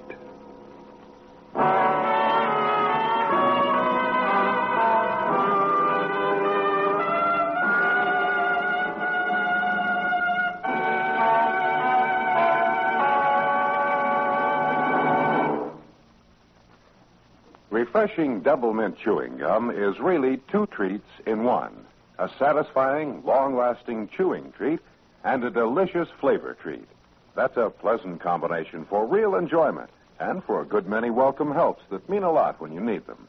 Refreshing 17.71 18.41
double 18.41 18.73
mint 18.73 18.97
chewing 18.99 19.39
gum 19.39 19.71
is 19.71 19.99
really 19.99 20.39
two 20.51 20.67
treats 20.67 21.09
in 21.27 21.45
one 21.45 21.87
a 22.19 22.29
satisfying, 22.39 23.23
long 23.25 23.57
lasting 23.57 24.09
chewing 24.15 24.53
treat 24.53 24.79
and 25.25 25.43
a 25.43 25.51
delicious 25.51 26.09
flavor 26.21 26.55
treat. 26.61 26.87
That's 27.35 27.57
a 27.57 27.71
pleasant 27.71 28.21
combination 28.21 28.85
for 28.87 29.07
real 29.07 29.35
enjoyment 29.37 29.91
and 30.19 30.45
for 30.45 30.61
a 30.61 30.67
good 30.67 30.87
many 30.87 31.11
welcome 31.11 31.53
helps 31.53 31.83
that 31.91 32.09
mean 32.09 32.23
a 32.23 32.31
lot 32.31 32.61
when 32.61 32.73
you 32.73 32.81
need 32.81 33.07
them. 33.07 33.29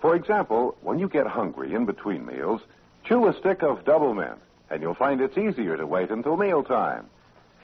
For 0.00 0.14
example, 0.14 0.76
when 0.82 0.98
you 0.98 1.08
get 1.08 1.26
hungry 1.26 1.74
in 1.74 1.84
between 1.84 2.26
meals, 2.26 2.60
chew 3.04 3.26
a 3.26 3.38
stick 3.38 3.62
of 3.62 3.84
double 3.84 4.14
mint, 4.14 4.38
and 4.70 4.82
you'll 4.82 4.94
find 4.94 5.20
it's 5.20 5.38
easier 5.38 5.76
to 5.76 5.86
wait 5.86 6.10
until 6.10 6.36
mealtime. 6.36 7.06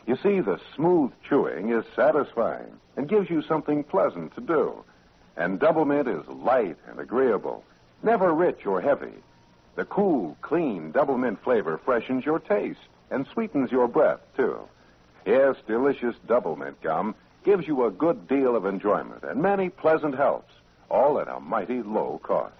You 0.07 0.17
see, 0.17 0.41
the 0.41 0.61
smooth 0.75 1.13
chewing 1.29 1.71
is 1.71 1.85
satisfying 1.95 2.73
and 2.97 3.09
gives 3.09 3.29
you 3.29 3.43
something 3.43 3.85
pleasant 3.85 4.35
to 4.35 4.41
do. 4.41 4.85
And 5.37 5.61
double 5.61 5.85
mint 5.85 6.09
is 6.09 6.27
light 6.27 6.77
and 6.89 6.99
agreeable, 6.99 7.63
never 8.03 8.33
rich 8.33 8.67
or 8.67 8.81
heavy. 8.81 9.13
The 9.77 9.85
cool, 9.85 10.37
clean 10.41 10.91
double 10.91 11.19
mint 11.19 11.43
flavor 11.45 11.79
freshens 11.85 12.25
your 12.25 12.41
taste 12.41 12.81
and 13.11 13.27
sweetens 13.33 13.71
your 13.71 13.87
breath, 13.87 14.21
too. 14.37 14.59
Yes, 15.27 15.57
delicious 15.67 16.15
double 16.27 16.57
mint 16.57 16.81
gum 16.81 17.15
gives 17.45 17.67
you 17.67 17.85
a 17.85 17.91
good 17.91 18.29
deal 18.29 18.57
of 18.57 18.67
enjoyment 18.67 19.23
and 19.23 19.41
many 19.41 19.69
pleasant 19.69 20.15
helps, 20.15 20.53
all 20.91 21.21
at 21.21 21.29
a 21.29 21.41
mighty 21.41 21.83
low 21.83 22.21
cost. 22.23 22.55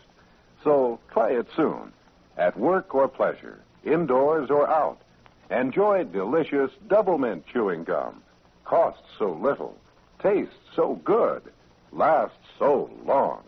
So 0.65 0.99
try 1.11 1.31
it 1.31 1.49
soon, 1.57 1.93
at 2.37 2.59
work 2.59 2.95
or 2.95 3.09
pleasure, 3.09 3.59
indoors 3.85 4.51
or 4.51 4.69
out. 4.69 4.99
Enjoy 5.51 6.05
delicious 6.05 6.71
double 6.89 7.19
mint 7.19 7.45
chewing 7.47 7.85
gum. 7.85 8.23
Costs 8.65 9.03
so 9.19 9.33
little, 9.33 9.77
tastes 10.23 10.55
so 10.75 10.95
good, 11.05 11.43
lasts 11.93 12.37
so 12.59 12.91
long. 13.05 13.43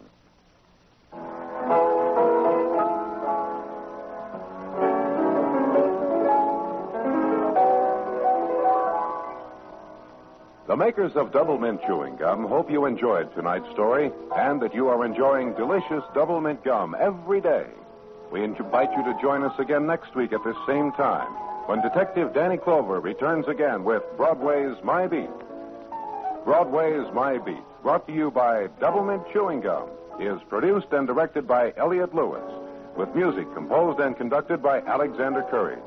Makers 10.76 11.16
of 11.16 11.32
Double 11.32 11.58
Mint 11.58 11.80
Chewing 11.86 12.16
Gum 12.16 12.46
hope 12.46 12.70
you 12.70 12.86
enjoyed 12.86 13.34
tonight's 13.34 13.68
story 13.72 14.12
and 14.36 14.62
that 14.62 14.74
you 14.74 14.88
are 14.88 15.04
enjoying 15.04 15.52
delicious 15.54 16.04
Double 16.14 16.40
Mint 16.40 16.62
Gum 16.62 16.94
every 16.98 17.40
day. 17.40 17.66
We 18.30 18.44
invite 18.44 18.92
you 18.96 19.02
to 19.02 19.18
join 19.20 19.42
us 19.42 19.58
again 19.58 19.86
next 19.86 20.14
week 20.14 20.32
at 20.32 20.44
this 20.44 20.56
same 20.66 20.92
time 20.92 21.26
when 21.66 21.82
Detective 21.82 22.32
Danny 22.32 22.56
Clover 22.56 23.00
returns 23.00 23.48
again 23.48 23.82
with 23.82 24.02
Broadway's 24.16 24.76
My 24.84 25.06
Beat. 25.06 25.30
Broadway's 26.44 27.12
My 27.12 27.38
Beat, 27.38 27.62
brought 27.82 28.06
to 28.06 28.12
you 28.12 28.30
by 28.30 28.68
Double 28.78 29.04
Mint 29.04 29.22
Chewing 29.32 29.60
Gum, 29.60 29.88
is 30.20 30.40
produced 30.48 30.92
and 30.92 31.06
directed 31.06 31.48
by 31.48 31.72
Elliott 31.76 32.14
Lewis, 32.14 32.42
with 32.96 33.14
music 33.14 33.52
composed 33.54 33.98
and 33.98 34.16
conducted 34.16 34.62
by 34.62 34.80
Alexander 34.82 35.42
Courage. 35.50 35.78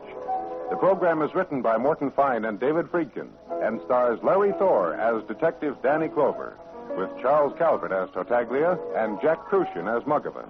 The 0.70 0.76
program 0.76 1.22
is 1.22 1.34
written 1.36 1.62
by 1.62 1.78
Morton 1.78 2.12
Fine 2.12 2.46
and 2.46 2.60
David 2.60 2.88
Friedkin 2.88 3.30
and 3.64 3.80
stars 3.86 4.20
Larry 4.24 4.52
Thor 4.60 4.94
as 4.96 5.24
Detective 5.28 5.78
Danny 5.82 6.10
Clover, 6.10 6.58
with 6.98 7.10
Charles 7.22 7.54
Calvert 7.58 7.92
as 7.92 8.10
Tartaglia 8.12 8.78
and 8.96 9.20
Jack 9.22 9.40
Kruschen 9.46 9.88
as 9.88 10.04
Muggavan. 10.04 10.48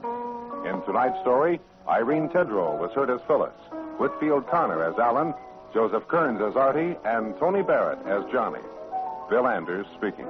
In 0.66 0.82
tonight's 0.84 1.20
story, 1.22 1.60
Irene 1.88 2.30
Tedrow 2.30 2.78
was 2.80 2.92
heard 2.94 3.10
as 3.10 3.22
Phyllis, 3.28 3.54
Whitfield 4.00 4.48
Connor 4.50 4.84
as 4.84 4.98
Alan, 4.98 5.34
Joseph 5.74 6.08
Kearns 6.08 6.42
as 6.42 6.56
Artie, 6.56 6.96
and 7.06 7.38
Tony 7.40 7.62
Barrett 7.62 8.00
as 8.08 8.24
Johnny. 8.32 8.62
Bill 9.30 9.48
Anders 9.48 9.88
speaking. 9.98 10.28